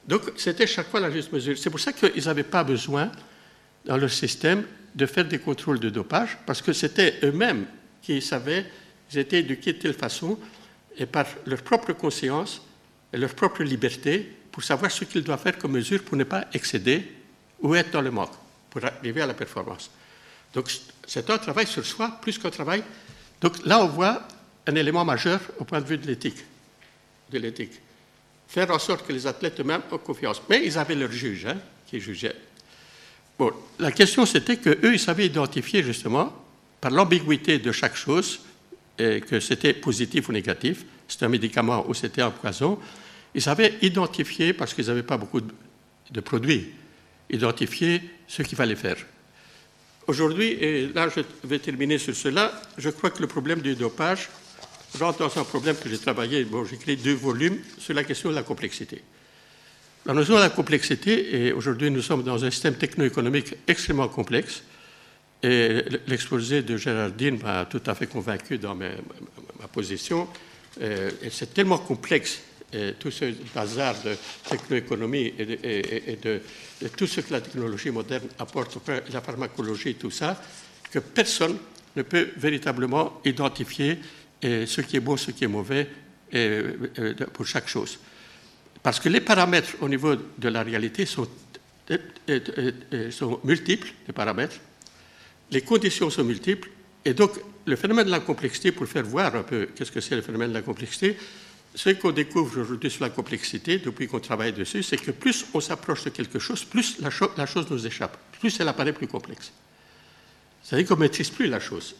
Donc, 0.05 0.21
c'était 0.35 0.67
chaque 0.67 0.89
fois 0.89 0.99
la 0.99 1.09
juste 1.09 1.31
mesure. 1.31 1.57
C'est 1.57 1.69
pour 1.69 1.79
ça 1.79 1.93
qu'ils 1.93 2.25
n'avaient 2.25 2.43
pas 2.43 2.63
besoin, 2.63 3.11
dans 3.87 3.97
leur 3.97 4.11
système, 4.11 4.63
de 4.93 5.05
faire 5.05 5.25
des 5.25 5.39
contrôles 5.39 5.79
de 5.79 5.89
dopage, 5.89 6.37
parce 6.45 6.61
que 6.61 6.73
c'était 6.73 7.19
eux-mêmes 7.23 7.65
qui 8.01 8.21
savaient, 8.21 8.65
ils 9.11 9.17
étaient 9.17 9.39
éduqués 9.39 9.73
de 9.73 9.79
telle 9.79 9.93
façon, 9.93 10.37
et 10.97 11.05
par 11.05 11.25
leur 11.45 11.61
propre 11.61 11.93
conscience 11.93 12.61
et 13.11 13.17
leur 13.17 13.33
propre 13.33 13.63
liberté, 13.63 14.31
pour 14.51 14.63
savoir 14.63 14.91
ce 14.91 15.05
qu'ils 15.05 15.23
doivent 15.23 15.41
faire 15.41 15.57
comme 15.57 15.71
mesure 15.71 16.03
pour 16.03 16.17
ne 16.17 16.23
pas 16.23 16.45
excéder 16.53 17.11
ou 17.61 17.75
être 17.75 17.91
dans 17.91 18.01
le 18.01 18.11
manque, 18.11 18.33
pour 18.69 18.83
arriver 18.83 19.21
à 19.21 19.27
la 19.27 19.33
performance. 19.33 19.89
Donc, 20.53 20.71
c'est 21.05 21.29
un 21.29 21.37
travail 21.37 21.67
sur 21.67 21.85
soi 21.85 22.17
plus 22.21 22.37
qu'un 22.37 22.49
travail. 22.49 22.83
Donc, 23.41 23.65
là, 23.65 23.83
on 23.83 23.87
voit 23.87 24.27
un 24.65 24.75
élément 24.75 25.05
majeur 25.05 25.39
au 25.59 25.63
point 25.63 25.79
de 25.79 25.85
vue 25.85 25.97
de 25.97 26.07
l'éthique. 26.07 26.43
De 27.31 27.37
l'éthique 27.37 27.79
faire 28.47 28.71
en 28.71 28.79
sorte 28.79 29.05
que 29.05 29.13
les 29.13 29.27
athlètes 29.27 29.59
eux-mêmes 29.59 29.81
aient 29.91 29.99
confiance. 29.99 30.41
Mais 30.49 30.65
ils 30.65 30.77
avaient 30.77 30.95
leur 30.95 31.11
juge 31.11 31.45
hein, 31.45 31.57
qui 31.85 31.99
jugeait. 31.99 32.35
Bon, 33.37 33.51
la 33.79 33.91
question 33.91 34.25
c'était 34.25 34.57
qu'eux, 34.57 34.93
ils 34.93 34.99
savaient 34.99 35.27
identifier 35.27 35.83
justement, 35.83 36.33
par 36.81 36.91
l'ambiguïté 36.91 37.59
de 37.59 37.71
chaque 37.71 37.95
chose, 37.95 38.39
que 38.97 39.39
c'était 39.39 39.73
positif 39.73 40.27
ou 40.29 40.31
négatif, 40.31 40.85
c'était 41.07 41.25
un 41.25 41.29
médicament 41.29 41.85
ou 41.87 41.93
c'était 41.93 42.21
un 42.21 42.31
poison, 42.31 42.79
ils 43.35 43.41
savaient 43.41 43.75
identifier, 43.81 44.53
parce 44.53 44.73
qu'ils 44.73 44.87
n'avaient 44.87 45.03
pas 45.03 45.17
beaucoup 45.17 45.41
de, 45.41 46.21
produits, 46.21 46.73
identifier 47.29 48.01
ce 48.27 48.41
qu'il 48.41 48.57
fallait 48.57 48.75
faire. 48.75 48.97
Aujourd'hui, 50.07 50.47
et 50.53 50.87
là 50.87 51.09
je 51.09 51.21
vais 51.43 51.59
terminer 51.59 51.97
sur 51.97 52.15
cela, 52.15 52.59
je 52.77 52.89
crois 52.89 53.11
que 53.11 53.21
le 53.21 53.27
problème 53.27 53.61
du 53.61 53.75
dopage, 53.75 54.29
rentre 54.97 55.19
dans 55.19 55.37
un 55.37 55.43
problème 55.43 55.75
que 55.75 55.89
j'ai 55.89 55.99
travaillé, 55.99 56.47
j'ai 56.69 56.77
créé 56.77 56.95
deux 56.95 57.13
volumes 57.13 57.59
sur 57.77 57.93
la 57.93 58.03
question 58.03 58.29
de 58.29 58.35
la 58.35 58.43
complexité. 58.43 59.03
La 60.07 60.13
notion 60.13 60.35
de 60.35 60.39
la 60.39 60.49
complexité, 60.49 61.35
et 61.35 61.51
aujourd'hui 61.51 61.91
nous 61.91 62.01
sommes 62.01 62.23
dans 62.23 62.45
un 62.45 62.49
système 62.49 62.75
techno-économique 62.75 63.55
extrêmement 63.67 64.07
complexe, 64.07 64.63
et 65.43 65.83
l'exposé 66.07 66.61
de 66.61 66.77
Gérardine 66.77 67.37
m'a 67.43 67.65
tout 67.65 67.81
à 67.85 67.93
fait 67.93 68.07
convaincu 68.07 68.57
dans 68.57 68.73
ma, 68.73 68.87
position. 69.69 70.29
Euh, 70.81 71.11
c'est 71.29 71.53
tellement 71.53 71.79
complexe, 71.79 72.39
tout 72.99 73.11
ce 73.11 73.33
bazar 73.53 73.95
de 74.01 74.15
techno-économie 74.49 75.33
et, 75.37 76.17
de, 76.23 76.39
tout 76.95 77.05
ce 77.05 77.19
que 77.19 77.33
la 77.33 77.41
technologie 77.41 77.91
moderne 77.91 78.29
apporte, 78.39 78.77
la 79.11 79.19
pharmacologie, 79.19 79.95
tout 79.95 80.11
ça, 80.11 80.41
que 80.89 80.99
personne 80.99 81.57
ne 81.97 82.03
peut 82.03 82.29
véritablement 82.37 83.19
identifier 83.25 83.99
et 84.41 84.65
ce 84.67 84.79
qui 84.79 84.95
est 84.95 85.01
bon, 85.01 85.17
ce 85.17 85.31
qui 85.31 85.43
est 85.43 85.49
mauvais 85.49 85.85
pour 87.33 87.45
chaque 87.45 87.67
chose. 87.67 87.99
Parce 88.87 89.01
que 89.01 89.09
les 89.09 89.19
paramètres 89.19 89.75
au 89.81 89.89
niveau 89.89 90.15
de 90.15 90.47
la 90.47 90.63
réalité 90.63 91.05
sont, 91.05 91.27
sont 93.11 93.39
multiples, 93.43 93.89
les 94.07 94.13
paramètres, 94.13 94.55
les 95.51 95.59
conditions 95.59 96.09
sont 96.09 96.23
multiples, 96.23 96.69
et 97.03 97.13
donc 97.13 97.31
le 97.65 97.75
phénomène 97.75 98.05
de 98.05 98.11
la 98.11 98.21
complexité, 98.21 98.71
pour 98.71 98.87
faire 98.87 99.03
voir 99.03 99.35
un 99.35 99.43
peu 99.43 99.67
qu'est-ce 99.75 99.91
que 99.91 99.99
c'est 99.99 100.15
le 100.15 100.21
phénomène 100.21 100.51
de 100.51 100.53
la 100.53 100.61
complexité, 100.61 101.17
ce 101.75 101.89
qu'on 101.89 102.13
découvre 102.13 102.61
aujourd'hui 102.61 102.89
sur 102.89 103.03
la 103.03 103.09
complexité, 103.09 103.79
depuis 103.79 104.07
qu'on 104.07 104.21
travaille 104.21 104.53
dessus, 104.53 104.83
c'est 104.83 104.95
que 104.95 105.11
plus 105.11 105.47
on 105.53 105.59
s'approche 105.59 106.05
de 106.05 106.09
quelque 106.09 106.39
chose, 106.39 106.63
plus 106.63 106.97
la, 107.01 107.09
la, 107.35 107.45
chose 107.45 107.69
nous 107.69 107.85
échappe, 107.85 108.17
plus 108.39 108.57
elle 108.57 108.69
apparaît 108.69 108.93
plus 108.93 109.07
complexe. 109.07 109.51
C'est-à-dire 110.63 110.87
qu'on 110.87 110.95
ne 110.95 111.01
maîtrise 111.01 111.29
plus 111.29 111.47
la 111.47 111.59
chose 111.59 111.93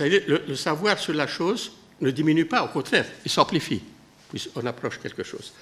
le, 0.00 0.46
le, 0.48 0.56
savoir 0.56 0.98
sur 0.98 1.12
la 1.12 1.26
chose 1.26 1.72
ne 2.00 2.10
diminue 2.10 2.46
pas, 2.46 2.64
au 2.64 2.68
contraire, 2.68 3.04
il 3.22 3.30
s'amplifie, 3.30 3.82
puisqu'on 4.30 4.64
approche 4.64 4.98
quelque 4.98 5.24
chose. 5.24 5.52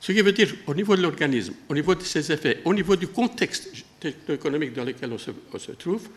Ce 0.00 0.12
qui 0.12 0.20
veut 0.22 0.32
dire, 0.32 0.54
au 0.66 0.74
niveau 0.74 0.96
de 0.96 1.02
l'organisme, 1.02 1.54
au 1.68 1.74
niveau 1.74 1.94
de 1.94 2.02
ses 2.02 2.32
effets, 2.32 2.60
au 2.64 2.72
niveau 2.72 2.96
du 2.96 3.08
contexte 3.08 3.70
économique 4.28 4.72
dans 4.72 4.84
lequel 4.84 5.12
on 5.12 5.18
se, 5.18 5.72
trouve, 5.72 6.08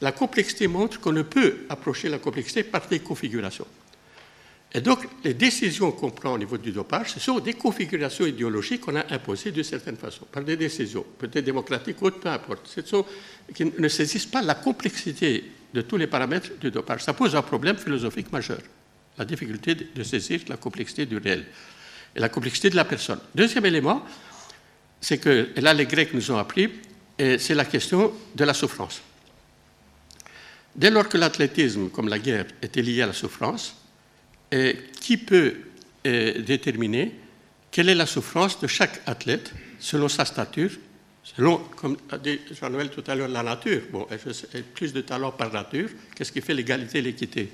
la 0.00 0.12
complexité 0.12 0.68
montre 0.68 1.00
qu'on 1.00 1.12
ne 1.12 1.22
peut 1.22 1.58
approcher 1.68 2.08
la 2.08 2.18
complexité 2.18 2.62
par 2.62 2.86
des 2.86 3.00
configurations. 3.00 3.66
Et 4.74 4.80
donc, 4.80 5.00
les 5.22 5.34
décisions 5.34 5.92
qu'on 5.92 6.10
prend 6.10 6.32
au 6.32 6.38
niveau 6.38 6.56
du 6.56 6.72
dopage, 6.72 7.12
ce 7.12 7.20
sont 7.20 7.40
des 7.40 7.52
configurations 7.52 8.24
idéologiques 8.24 8.80
qu'on 8.80 8.96
a 8.96 9.12
imposées 9.12 9.50
d'une 9.50 9.64
certaine 9.64 9.96
façon, 9.96 10.24
par 10.30 10.44
des 10.44 10.56
décisions, 10.56 11.04
peut-être 11.18 11.44
démocratiques 11.44 12.00
ou 12.00 12.10
peu 12.10 12.28
importe. 12.28 12.66
Ce 12.68 12.80
sont 12.80 13.04
qui 13.54 13.64
ne 13.64 13.88
saisissent 13.88 14.26
pas 14.26 14.40
la 14.40 14.54
complexité 14.54 15.44
de 15.74 15.82
tous 15.82 15.96
les 15.96 16.06
paramètres 16.06 16.50
du 16.60 16.70
dopage. 16.70 17.04
Ça 17.04 17.12
pose 17.12 17.34
un 17.36 17.42
problème 17.42 17.76
philosophique 17.76 18.32
majeur, 18.32 18.60
la 19.18 19.24
difficulté 19.24 19.74
de 19.74 20.02
saisir 20.02 20.40
la 20.48 20.56
complexité 20.56 21.06
du 21.06 21.18
réel 21.18 21.44
et 22.14 22.20
la 22.20 22.28
complexité 22.28 22.70
de 22.70 22.76
la 22.76 22.84
personne. 22.84 23.18
Deuxième 23.34 23.66
élément, 23.66 24.04
c'est 25.00 25.18
que, 25.18 25.50
et 25.54 25.60
là 25.60 25.74
les 25.74 25.86
Grecs 25.86 26.12
nous 26.14 26.30
ont 26.30 26.38
appris, 26.38 26.70
c'est 27.18 27.54
la 27.54 27.64
question 27.64 28.12
de 28.34 28.44
la 28.44 28.54
souffrance. 28.54 29.00
Dès 30.74 30.90
lors 30.90 31.08
que 31.08 31.18
l'athlétisme, 31.18 31.90
comme 31.90 32.08
la 32.08 32.18
guerre, 32.18 32.46
était 32.62 32.82
lié 32.82 33.02
à 33.02 33.06
la 33.06 33.12
souffrance, 33.12 33.76
qui 35.00 35.16
peut 35.16 35.54
déterminer 36.04 37.14
quelle 37.70 37.88
est 37.88 37.94
la 37.94 38.06
souffrance 38.06 38.60
de 38.60 38.66
chaque 38.66 39.00
athlète 39.06 39.52
selon 39.78 40.08
sa 40.08 40.24
stature 40.24 40.70
Selon, 41.24 41.58
comme 41.76 41.96
a 42.10 42.18
dit 42.18 42.40
Jean-Noël 42.50 42.90
tout 42.90 43.04
à 43.06 43.14
l'heure, 43.14 43.28
la 43.28 43.42
nature. 43.42 43.82
Bon, 43.92 44.06
plus 44.74 44.92
de 44.92 45.00
talent 45.02 45.30
par 45.30 45.52
nature. 45.52 45.88
Qu'est-ce 46.14 46.32
qui 46.32 46.40
fait 46.40 46.54
l'égalité 46.54 46.98
et 46.98 47.02
l'équité 47.02 47.52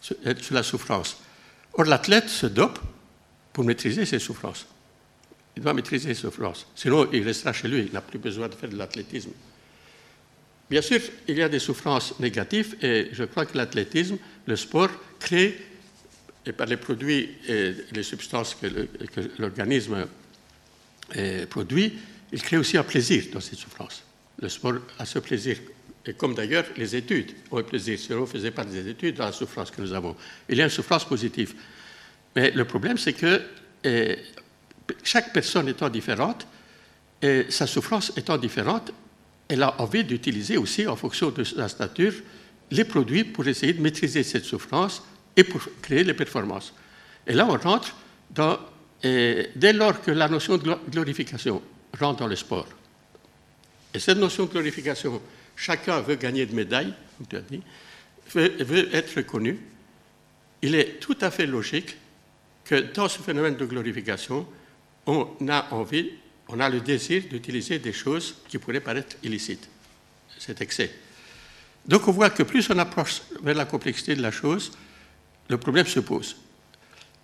sur 0.00 0.54
la 0.54 0.62
souffrance 0.62 1.16
Or, 1.74 1.84
l'athlète 1.84 2.28
se 2.28 2.46
dope 2.46 2.78
pour 3.56 3.64
maîtriser 3.64 4.04
ses 4.04 4.18
souffrances. 4.18 4.66
Il 5.56 5.62
doit 5.62 5.72
maîtriser 5.72 6.12
ses 6.12 6.20
souffrances. 6.20 6.66
Sinon, 6.74 7.08
il 7.10 7.24
restera 7.24 7.54
chez 7.54 7.68
lui. 7.68 7.84
Il 7.86 7.92
n'a 7.94 8.02
plus 8.02 8.18
besoin 8.18 8.48
de 8.48 8.54
faire 8.54 8.68
de 8.68 8.76
l'athlétisme. 8.76 9.30
Bien 10.68 10.82
sûr, 10.82 11.00
il 11.26 11.38
y 11.38 11.42
a 11.42 11.48
des 11.48 11.58
souffrances 11.58 12.20
négatives 12.20 12.76
et 12.82 13.08
je 13.12 13.24
crois 13.24 13.46
que 13.46 13.56
l'athlétisme, 13.56 14.18
le 14.44 14.56
sport, 14.56 14.90
crée, 15.18 15.56
et 16.44 16.52
par 16.52 16.66
les 16.66 16.76
produits 16.76 17.30
et 17.48 17.72
les 17.92 18.02
substances 18.02 18.54
que 18.56 18.66
l'organisme 19.38 20.06
produit, 21.48 21.94
il 22.32 22.42
crée 22.42 22.58
aussi 22.58 22.76
un 22.76 22.84
plaisir 22.84 23.24
dans 23.32 23.40
cette 23.40 23.58
souffrance. 23.58 24.02
Le 24.38 24.50
sport 24.50 24.74
a 24.98 25.06
ce 25.06 25.18
plaisir. 25.18 25.56
Et 26.04 26.12
comme 26.12 26.34
d'ailleurs 26.34 26.66
les 26.76 26.94
études 26.94 27.32
ont 27.50 27.56
un 27.56 27.62
plaisir. 27.62 27.98
Si 27.98 28.12
on 28.12 28.20
ne 28.20 28.26
faisait 28.26 28.50
pas 28.50 28.66
des 28.66 28.86
études 28.86 29.16
dans 29.16 29.24
la 29.24 29.32
souffrance 29.32 29.70
que 29.70 29.80
nous 29.80 29.94
avons, 29.94 30.14
il 30.46 30.58
y 30.58 30.60
a 30.60 30.64
une 30.64 30.70
souffrance 30.70 31.06
positive. 31.06 31.54
Mais 32.36 32.50
le 32.50 32.64
problème, 32.66 32.98
c'est 32.98 33.14
que 33.14 33.42
chaque 35.02 35.32
personne 35.32 35.68
étant 35.68 35.88
différente, 35.88 36.46
et 37.22 37.46
sa 37.48 37.66
souffrance 37.66 38.12
étant 38.16 38.36
différente, 38.36 38.92
elle 39.48 39.62
a 39.62 39.80
envie 39.80 40.04
d'utiliser 40.04 40.58
aussi, 40.58 40.86
en 40.86 40.96
fonction 40.96 41.30
de 41.30 41.42
sa 41.42 41.68
stature, 41.68 42.12
les 42.70 42.84
produits 42.84 43.24
pour 43.24 43.46
essayer 43.48 43.72
de 43.72 43.80
maîtriser 43.80 44.22
cette 44.22 44.44
souffrance 44.44 45.02
et 45.36 45.44
pour 45.44 45.62
créer 45.80 46.04
les 46.04 46.14
performances. 46.14 46.74
Et 47.26 47.32
là, 47.32 47.46
on 47.48 47.56
rentre 47.56 47.96
dans, 48.30 48.58
dès 49.02 49.72
lors 49.72 50.02
que 50.02 50.10
la 50.10 50.28
notion 50.28 50.58
de 50.58 50.74
glorification 50.90 51.62
rentre 51.98 52.20
dans 52.20 52.26
le 52.26 52.36
sport, 52.36 52.68
et 53.94 53.98
cette 53.98 54.18
notion 54.18 54.44
de 54.44 54.50
glorification, 54.50 55.22
chacun 55.54 56.02
veut 56.02 56.16
gagner 56.16 56.44
de 56.44 56.54
médailles, 56.54 56.92
veut, 58.34 58.52
veut 58.58 58.94
être 58.94 59.16
reconnu, 59.16 59.58
il 60.60 60.74
est 60.74 61.00
tout 61.00 61.16
à 61.22 61.30
fait 61.30 61.46
logique 61.46 61.96
que 62.66 62.92
dans 62.92 63.08
ce 63.08 63.22
phénomène 63.22 63.56
de 63.56 63.64
glorification, 63.64 64.46
on 65.06 65.28
a 65.48 65.72
envie, 65.72 66.10
on 66.48 66.58
a 66.60 66.68
le 66.68 66.80
désir 66.80 67.22
d'utiliser 67.30 67.78
des 67.78 67.92
choses 67.92 68.36
qui 68.48 68.58
pourraient 68.58 68.80
paraître 68.80 69.16
illicites, 69.22 69.68
cet 70.38 70.60
excès. 70.60 70.92
Donc 71.86 72.08
on 72.08 72.12
voit 72.12 72.30
que 72.30 72.42
plus 72.42 72.68
on 72.70 72.78
approche 72.78 73.22
vers 73.40 73.54
la 73.54 73.64
complexité 73.64 74.16
de 74.16 74.22
la 74.22 74.32
chose, 74.32 74.72
le 75.48 75.58
problème 75.58 75.86
se 75.86 76.00
pose. 76.00 76.36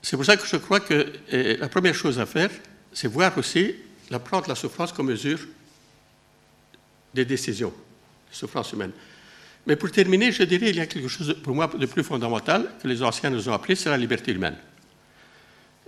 C'est 0.01 0.17
pour 0.17 0.25
ça 0.25 0.37
que 0.37 0.47
je 0.47 0.57
crois 0.57 0.81
que 0.81 1.13
la 1.33 1.69
première 1.69 1.95
chose 1.95 2.21
à 2.21 2.27
faire, 2.27 2.51
c'est 2.93 3.09
voir 3.09 3.37
aussi, 3.37 3.75
la 4.11 4.21
prendre 4.21 4.49
la 4.49 4.55
souffrance 4.55 4.93
comme 4.93 5.07
mesure 5.07 5.41
des 7.13 7.25
décisions, 7.25 7.73
des 8.31 8.37
souffrances 8.37 8.73
humaines. 8.73 8.93
Mais 9.67 9.75
pour 9.75 9.91
terminer, 9.91 10.31
je 10.31 10.45
dirais 10.45 10.67
qu'il 10.67 10.77
y 10.77 10.81
a 10.81 10.87
quelque 10.87 11.09
chose 11.09 11.37
pour 11.43 11.55
moi 11.55 11.67
de 11.67 11.87
plus 11.87 12.05
fondamental 12.05 12.71
que 12.81 12.87
les 12.87 13.03
anciens 13.03 13.31
nous 13.31 13.49
ont 13.49 13.53
appris, 13.53 13.77
c'est 13.77 13.91
la 13.91 13.97
liberté 13.97 14.33
humaine. 14.33 14.57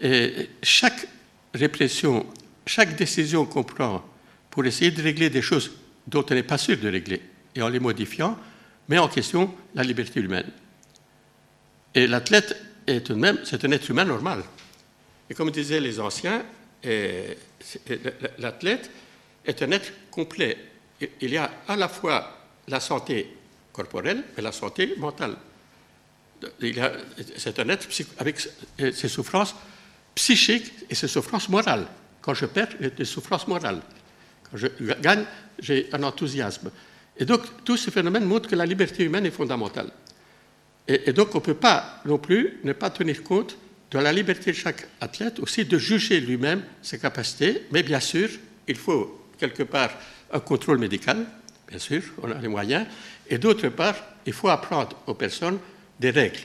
Et 0.01 0.51
chaque 0.63 1.07
répression, 1.55 2.27
chaque 2.67 2.97
décision 2.97 3.47
qu'on 3.47 3.65
prend 3.65 4.05
pour 4.51 4.65
essayer 4.65 4.91
de 4.91 5.03
régler 5.03 5.31
des 5.31 5.43
choses 5.43 5.71
dont 6.07 6.25
on 6.29 6.35
n'est 6.35 6.43
pas 6.43 6.59
sûr 6.59 6.77
de 6.77 6.89
régler, 6.89 7.23
et 7.55 7.63
en 7.63 7.69
les 7.69 7.81
modifiant, 7.81 8.39
met 8.89 8.99
en 8.99 9.09
question 9.09 9.55
la 9.75 9.83
liberté 9.83 10.21
humaine. 10.21 10.51
Et 11.95 12.07
l'athlète 12.07 12.57
est 12.87 13.09
même, 13.11 13.39
c'est 13.45 13.65
un 13.65 13.71
être 13.71 13.89
humain 13.89 14.05
normal. 14.05 14.43
Et 15.31 15.35
comme 15.35 15.51
disaient 15.51 15.81
les 15.81 16.01
anciens, 16.01 16.45
l'athlète 18.39 18.91
est 19.47 19.63
un 19.63 19.71
être 19.71 19.93
complet. 20.11 20.59
Il 21.21 21.31
y 21.31 21.37
a 21.37 21.51
à 21.67 21.77
la 21.77 21.89
fois 21.89 22.39
la 22.69 22.81
santé 22.81 23.35
corporelle 23.73 24.25
et 24.37 24.43
la 24.43 24.53
santé 24.53 24.95
mentale. 24.99 25.37
C'est 27.37 27.59
un 27.59 27.69
être 27.71 27.89
avec 28.19 28.41
ses 28.93 29.09
souffrances 29.09 29.55
psychiques 30.15 30.73
et 30.89 30.95
ses 30.95 31.09
souffrances 31.09 31.49
morales. 31.49 31.87
Quand 32.21 32.35
je 32.35 32.47
perds, 32.47 32.69
j'ai 32.81 32.91
des 32.91 33.05
souffrances 33.05 33.47
morales. 33.47 33.81
Quand 34.51 34.57
je 34.57 34.69
gagne, 35.01 35.25
j'ai 35.59 35.89
un 35.93 36.03
enthousiasme. 36.03 36.71
Et 37.17 37.25
donc, 37.25 37.43
tous 37.65 37.77
ces 37.77 37.91
phénomènes 37.91 38.25
montrent 38.25 38.49
que 38.49 38.57
la 38.57 38.67
liberté 38.67 39.05
humaine 39.05 39.27
est 39.27 39.31
fondamentale. 39.31 39.91
Et, 40.87 41.13
donc, 41.13 41.35
on 41.35 41.39
ne 41.39 41.45
peut 41.45 41.55
pas 41.55 42.03
non 42.05 42.19
plus 42.19 42.59
ne 42.65 42.73
pas 42.73 42.91
tenir 42.91 43.23
compte 43.23 43.57
de 43.91 43.99
la 43.99 44.13
liberté 44.13 44.51
de 44.51 44.57
chaque 44.57 44.89
athlète, 45.01 45.39
aussi 45.41 45.65
de 45.65 45.79
juger 45.79 46.21
lui-même 46.21 46.63
ses 46.83 46.99
capacités. 46.99 47.63
Mais 47.71 47.83
bien 47.83 48.01
sûr, 48.01 48.29
il 48.67 48.77
faut 48.77 49.29
quelque 49.39 49.63
part 49.63 49.91
un 50.33 50.41
contrôle 50.41 50.79
médical, 50.79 51.25
bien 51.69 51.79
sûr, 51.79 52.03
on 52.23 52.31
a 52.31 52.39
les 52.39 52.49
moyens. 52.49 52.87
Et 53.29 53.39
d'autre 53.39 53.69
part, 53.69 53.97
il 54.27 54.33
faut 54.33 54.49
apprendre 54.49 54.97
aux 55.07 55.15
personnes 55.15 55.59
des 55.99 56.11
règles. 56.11 56.41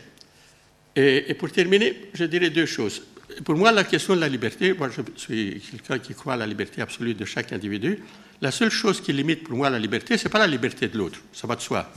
Et, 0.95 1.31
et, 1.31 1.33
pour 1.33 1.51
terminer, 1.51 2.09
je 2.13 2.25
dirais 2.25 2.49
deux 2.49 2.65
choses. 2.65 3.01
Pour 3.45 3.55
moi, 3.55 3.71
la 3.71 3.83
question 3.83 4.15
de 4.15 4.21
la 4.21 4.27
liberté, 4.27 4.73
moi 4.73 4.89
je 4.89 5.01
suis 5.15 5.61
quelqu'un 5.71 5.99
qui 5.99 6.13
croit 6.13 6.33
à 6.33 6.37
la 6.37 6.47
liberté 6.47 6.81
absolue 6.81 7.13
de 7.13 7.25
chaque 7.25 7.53
individu. 7.53 7.99
La 8.41 8.51
seule 8.51 8.71
chose 8.71 9.01
qui 9.01 9.13
limite 9.13 9.43
pour 9.43 9.57
moi 9.57 9.69
la 9.69 9.79
liberté, 9.79 10.17
ce 10.17 10.25
n'est 10.25 10.31
pas 10.31 10.39
la 10.39 10.47
liberté 10.47 10.87
de 10.87 10.97
l'autre, 10.97 11.19
ça 11.33 11.45
va 11.45 11.55
de 11.55 11.61
soi. 11.61 11.91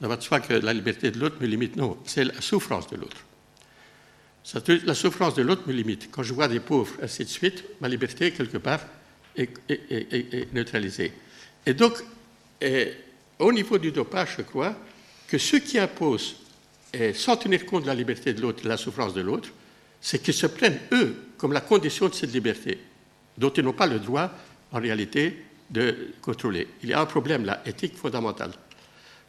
Ça 0.00 0.08
va 0.08 0.16
de 0.16 0.22
soi 0.22 0.40
que 0.40 0.54
la 0.54 0.72
liberté 0.72 1.10
de 1.10 1.18
l'autre 1.18 1.36
me 1.40 1.46
limite, 1.46 1.76
non, 1.76 1.98
c'est 2.04 2.24
la 2.24 2.40
souffrance 2.40 2.88
de 2.88 2.96
l'autre. 2.96 3.18
La 4.86 4.94
souffrance 4.94 5.34
de 5.34 5.42
l'autre 5.42 5.62
me 5.66 5.72
limite. 5.72 6.10
Quand 6.10 6.22
je 6.22 6.32
vois 6.32 6.48
des 6.48 6.60
pauvres, 6.60 6.94
ainsi 7.02 7.24
de 7.24 7.28
suite, 7.28 7.64
ma 7.80 7.88
liberté, 7.88 8.32
quelque 8.32 8.56
part, 8.56 8.80
est, 9.36 10.54
neutralisée. 10.54 11.12
Et 11.66 11.74
donc, 11.74 12.02
au 13.38 13.52
niveau 13.52 13.78
du 13.78 13.92
dopage, 13.92 14.36
je 14.38 14.42
crois 14.42 14.74
que 15.28 15.38
ceux 15.38 15.58
qui 15.58 15.78
imposent, 15.78 16.36
sans 17.14 17.36
tenir 17.36 17.66
compte 17.66 17.82
de 17.82 17.88
la 17.88 17.94
liberté 17.94 18.32
de 18.32 18.40
l'autre, 18.40 18.66
la 18.66 18.78
souffrance 18.78 19.14
de 19.14 19.20
l'autre, 19.20 19.50
c'est 20.00 20.22
qu'ils 20.22 20.34
se 20.34 20.46
prennent, 20.46 20.78
eux, 20.92 21.16
comme 21.36 21.52
la 21.52 21.60
condition 21.60 22.08
de 22.08 22.14
cette 22.14 22.32
liberté, 22.32 22.78
dont 23.36 23.50
ils 23.50 23.62
n'ont 23.62 23.72
pas 23.72 23.86
le 23.86 23.98
droit, 23.98 24.30
en 24.72 24.80
réalité, 24.80 25.44
de 25.70 26.12
contrôler. 26.20 26.66
Il 26.82 26.88
y 26.88 26.92
a 26.92 27.00
un 27.00 27.06
problème 27.06 27.44
là, 27.44 27.62
éthique 27.64 27.96
fondamental. 27.96 28.50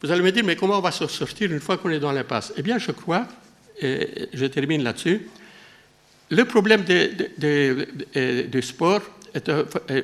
Vous 0.02 0.10
allez 0.10 0.22
me 0.22 0.32
dire, 0.32 0.44
mais 0.44 0.56
comment 0.56 0.78
on 0.78 0.82
va 0.82 0.90
s'en 0.90 1.08
sortir 1.08 1.52
une 1.52 1.60
fois 1.60 1.78
qu'on 1.78 1.90
est 1.90 2.00
dans 2.00 2.12
l'impasse? 2.12 2.52
Eh 2.56 2.62
bien, 2.62 2.78
je 2.78 2.90
crois, 2.90 3.28
et 3.80 4.28
je 4.32 4.46
termine 4.46 4.82
là-dessus, 4.82 5.28
le 6.30 6.44
problème 6.44 6.82
du 6.84 8.62
sport 8.62 9.02
est, 9.34 9.50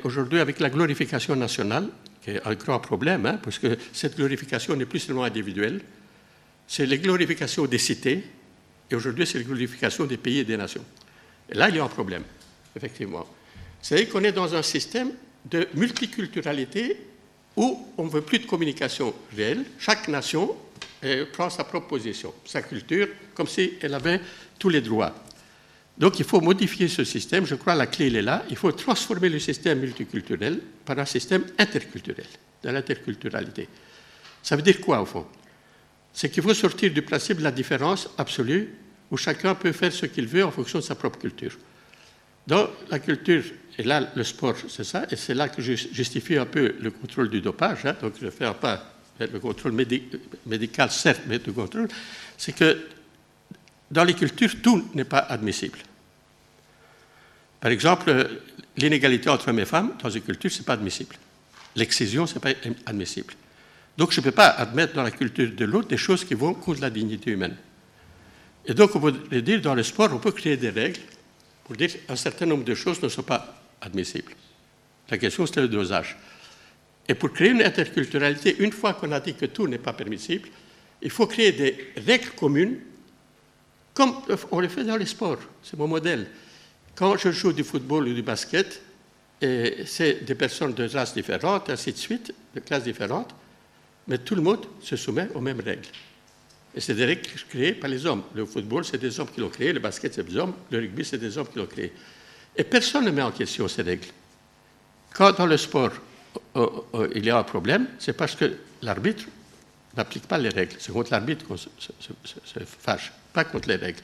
aujourd'hui 0.04 0.40
avec 0.40 0.60
la 0.60 0.70
glorification 0.70 1.34
nationale, 1.34 1.88
qui 2.22 2.30
est 2.30 2.46
un 2.46 2.54
grand 2.54 2.78
problème, 2.78 3.26
hein, 3.26 3.40
parce 3.42 3.58
que 3.58 3.76
cette 3.92 4.16
glorification 4.16 4.76
n'est 4.76 4.86
plus 4.86 5.00
seulement 5.00 5.24
individuelle, 5.24 5.80
c'est 6.66 6.86
la 6.86 6.98
glorification 6.98 7.64
des 7.66 7.78
cités, 7.78 8.24
et 8.90 8.94
aujourd'hui 8.94 9.26
c'est 9.26 9.38
la 9.38 9.44
glorification 9.44 10.04
des 10.04 10.16
pays 10.16 10.38
et 10.38 10.44
des 10.44 10.56
nations. 10.56 10.84
Et 11.50 11.54
là, 11.54 11.68
il 11.68 11.76
y 11.76 11.78
a 11.78 11.84
un 11.84 11.88
problème, 11.88 12.24
effectivement. 12.76 13.26
C'est 13.80 14.06
qu'on 14.06 14.22
est 14.24 14.32
dans 14.32 14.54
un 14.54 14.62
système 14.62 15.12
de 15.44 15.66
multiculturalité 15.74 16.98
où 17.56 17.86
on 17.96 18.04
ne 18.04 18.10
veut 18.10 18.22
plus 18.22 18.38
de 18.38 18.46
communication 18.46 19.14
réelle. 19.34 19.64
Chaque 19.78 20.08
nation 20.08 20.54
eh, 21.02 21.24
prend 21.24 21.48
sa 21.48 21.64
propre 21.64 21.88
position, 21.88 22.32
sa 22.44 22.62
culture, 22.62 23.08
comme 23.34 23.46
si 23.46 23.74
elle 23.80 23.94
avait 23.94 24.20
tous 24.58 24.68
les 24.68 24.80
droits. 24.80 25.14
Donc 25.96 26.18
il 26.20 26.24
faut 26.24 26.40
modifier 26.40 26.86
ce 26.86 27.02
système. 27.02 27.46
Je 27.46 27.56
crois 27.56 27.72
que 27.72 27.78
la 27.78 27.86
clé 27.86 28.06
elle 28.06 28.16
est 28.16 28.22
là. 28.22 28.44
Il 28.50 28.56
faut 28.56 28.70
transformer 28.72 29.28
le 29.28 29.40
système 29.40 29.80
multiculturel 29.80 30.60
par 30.84 30.98
un 30.98 31.04
système 31.04 31.44
interculturel, 31.58 32.26
de 32.62 32.70
l'interculturalité. 32.70 33.68
Ça 34.42 34.54
veut 34.54 34.62
dire 34.62 34.80
quoi 34.80 35.00
au 35.00 35.06
fond? 35.06 35.26
C'est 36.18 36.30
qu'il 36.30 36.42
faut 36.42 36.52
sortir 36.52 36.92
du 36.92 37.02
principe 37.02 37.38
de 37.38 37.44
la 37.44 37.52
différence 37.52 38.10
absolue 38.18 38.74
où 39.08 39.16
chacun 39.16 39.54
peut 39.54 39.70
faire 39.70 39.92
ce 39.92 40.04
qu'il 40.04 40.26
veut 40.26 40.44
en 40.44 40.50
fonction 40.50 40.80
de 40.80 40.84
sa 40.84 40.96
propre 40.96 41.16
culture. 41.16 41.56
Dans 42.44 42.68
la 42.90 42.98
culture 42.98 43.44
et 43.78 43.84
là, 43.84 44.10
le 44.16 44.24
sport, 44.24 44.56
c'est 44.68 44.82
ça, 44.82 45.06
et 45.12 45.14
c'est 45.14 45.34
là 45.34 45.48
que 45.48 45.62
je 45.62 45.74
justifie 45.74 46.36
un 46.36 46.44
peu 46.44 46.74
le 46.80 46.90
contrôle 46.90 47.30
du 47.30 47.40
dopage. 47.40 47.86
Hein. 47.86 47.94
donc, 48.02 48.14
je 48.20 48.30
fais 48.30 48.52
pas 48.60 48.94
le 49.20 49.38
contrôle 49.38 49.74
médical, 50.44 50.90
certes, 50.90 51.22
mais 51.28 51.38
le 51.38 51.52
contrôle. 51.52 51.86
C'est 52.36 52.50
que 52.50 52.88
dans 53.88 54.02
les 54.02 54.14
cultures, 54.14 54.60
tout 54.60 54.88
n'est 54.94 55.04
pas 55.04 55.20
admissible. 55.20 55.78
Par 57.60 57.70
exemple, 57.70 58.28
l'inégalité 58.76 59.30
entre 59.30 59.50
hommes 59.50 59.60
et 59.60 59.66
femmes, 59.66 59.92
dans 60.02 60.10
une 60.10 60.22
culture, 60.22 60.50
ce 60.50 60.58
n'est 60.58 60.64
pas 60.64 60.72
admissible. 60.72 61.14
L'excision, 61.76 62.26
ce 62.26 62.34
n'est 62.34 62.40
pas 62.40 62.54
admissible. 62.86 63.34
Donc, 63.98 64.12
je 64.12 64.20
ne 64.20 64.24
peux 64.24 64.32
pas 64.32 64.46
admettre 64.46 64.94
dans 64.94 65.02
la 65.02 65.10
culture 65.10 65.50
de 65.50 65.64
l'autre 65.64 65.88
des 65.88 65.96
choses 65.96 66.24
qui 66.24 66.34
vont 66.34 66.54
contre 66.54 66.80
la 66.80 66.88
dignité 66.88 67.32
humaine. 67.32 67.56
Et 68.64 68.72
donc, 68.72 68.94
on 68.94 69.00
peut 69.00 69.42
dire, 69.42 69.60
dans 69.60 69.74
le 69.74 69.82
sport, 69.82 70.10
on 70.12 70.18
peut 70.18 70.30
créer 70.30 70.56
des 70.56 70.70
règles 70.70 71.00
pour 71.64 71.74
dire 71.74 71.90
qu'un 72.06 72.14
certain 72.14 72.46
nombre 72.46 72.62
de 72.62 72.76
choses 72.76 73.02
ne 73.02 73.08
sont 73.08 73.24
pas 73.24 73.60
admissible. 73.80 74.32
La 75.10 75.18
question, 75.18 75.44
c'est 75.46 75.60
le 75.60 75.66
dosage. 75.66 76.16
Et 77.08 77.14
pour 77.14 77.32
créer 77.32 77.50
une 77.50 77.62
interculturalité, 77.62 78.56
une 78.60 78.70
fois 78.70 78.94
qu'on 78.94 79.10
a 79.10 79.18
dit 79.18 79.34
que 79.34 79.46
tout 79.46 79.66
n'est 79.66 79.78
pas 79.78 79.92
permissible, 79.92 80.48
il 81.02 81.10
faut 81.10 81.26
créer 81.26 81.50
des 81.50 81.92
règles 82.06 82.30
communes, 82.30 82.78
comme 83.94 84.14
on 84.52 84.60
le 84.60 84.68
fait 84.68 84.84
dans 84.84 84.96
les 84.96 85.06
sports. 85.06 85.40
C'est 85.60 85.76
mon 85.76 85.88
modèle. 85.88 86.28
Quand 86.94 87.16
je 87.16 87.32
joue 87.32 87.52
du 87.52 87.64
football 87.64 88.06
ou 88.06 88.14
du 88.14 88.22
basket, 88.22 88.80
c'est 89.40 90.24
des 90.24 90.34
personnes 90.36 90.74
de 90.74 90.88
races 90.88 91.14
différentes, 91.14 91.68
ainsi 91.68 91.92
de 91.92 91.98
suite, 91.98 92.32
de 92.54 92.60
classes 92.60 92.84
différentes, 92.84 93.34
mais 94.08 94.18
tout 94.18 94.34
le 94.34 94.42
monde 94.42 94.66
se 94.82 94.96
soumet 94.96 95.28
aux 95.34 95.40
mêmes 95.40 95.60
règles. 95.60 95.86
Et 96.74 96.80
c'est 96.80 96.94
des 96.94 97.04
règles 97.04 97.28
créées 97.48 97.72
par 97.72 97.90
les 97.90 98.04
hommes. 98.06 98.22
Le 98.34 98.44
football, 98.44 98.84
c'est 98.84 98.98
des 98.98 99.20
hommes 99.20 99.28
qui 99.30 99.40
l'ont 99.40 99.48
créé, 99.48 99.72
le 99.72 99.80
basket, 99.80 100.14
c'est 100.14 100.26
des 100.26 100.36
hommes, 100.36 100.54
le 100.70 100.78
rugby, 100.78 101.04
c'est 101.04 101.18
des 101.18 101.36
hommes 101.36 101.48
qui 101.48 101.58
l'ont 101.58 101.66
créé. 101.66 101.92
Et 102.56 102.64
personne 102.64 103.04
ne 103.04 103.10
met 103.10 103.22
en 103.22 103.30
question 103.30 103.68
ces 103.68 103.82
règles. 103.82 104.08
Quand 105.14 105.32
dans 105.32 105.46
le 105.46 105.56
sport, 105.56 105.92
euh, 106.56 106.66
euh, 106.94 107.08
il 107.14 107.24
y 107.24 107.30
a 107.30 107.38
un 107.38 107.42
problème, 107.42 107.86
c'est 107.98 108.12
parce 108.12 108.34
que 108.34 108.56
l'arbitre 108.82 109.24
n'applique 109.96 110.26
pas 110.26 110.38
les 110.38 110.48
règles. 110.48 110.76
C'est 110.78 110.92
contre 110.92 111.10
l'arbitre 111.10 111.46
qu'on 111.46 111.56
se, 111.56 111.68
fâche, 112.80 113.12
pas 113.32 113.44
contre 113.44 113.68
les 113.68 113.76
règles. 113.76 114.00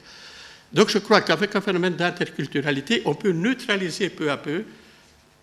Donc 0.72 0.88
je 0.88 0.98
crois 0.98 1.20
qu'avec 1.20 1.54
un 1.54 1.60
phénomène 1.60 1.94
d'interculturalité, 1.94 3.02
on 3.04 3.14
peut 3.14 3.32
neutraliser 3.32 4.10
peu 4.10 4.30
à 4.30 4.36
peu 4.36 4.64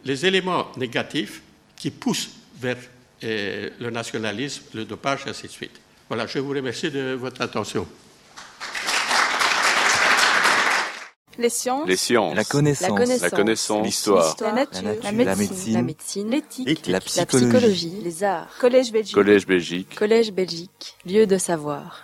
les 0.04 0.26
éléments 0.26 0.72
négatifs 0.78 1.42
qui 1.76 1.92
poussent 1.92 2.32
vers 2.60 2.78
euh, 3.24 3.70
le 3.80 3.90
nationalisme, 3.90 4.64
le 4.74 4.86
dopage, 4.86 5.22
et 5.26 5.30
ainsi 5.30 5.48
de 5.48 5.52
suite. 5.52 5.80
Voilà, 6.10 6.28
je 6.28 6.40
vous 6.40 6.50
remercie 6.52 6.90
de 6.92 7.14
votre 7.14 7.42
attention. 7.42 7.88
Les 11.38 11.50
sciences. 11.50 11.88
Les 11.88 11.96
sciences. 11.96 12.36
La 12.36 12.44
connaissance. 12.44 13.22
La 13.22 13.30
connaissance. 13.30 13.86
L'histoire. 13.86 14.36
La 14.42 14.52
nature. 14.52 14.82
La 14.84 14.92
nature. 14.94 15.04
La 15.04 15.12
La 15.12 15.36
médecine. 15.36 15.48
médecine. 15.50 15.74
La 15.74 15.82
médecine. 15.82 16.30
L'éthique. 16.30 16.68
Éthique. 16.68 16.88
La 16.88 16.94
La 16.94 17.00
psychologie. 17.00 17.48
psychologie. 17.48 18.02
Les 18.04 18.24
arts. 18.24 18.50
Collège 18.60 18.92
Belgique. 18.92 19.16
Collège 19.16 19.46
Belgique. 19.48 19.96
Collège 19.96 20.32
Belgique. 20.34 20.98
Lieu 21.06 21.26
de 21.26 21.38
savoir. 21.38 22.04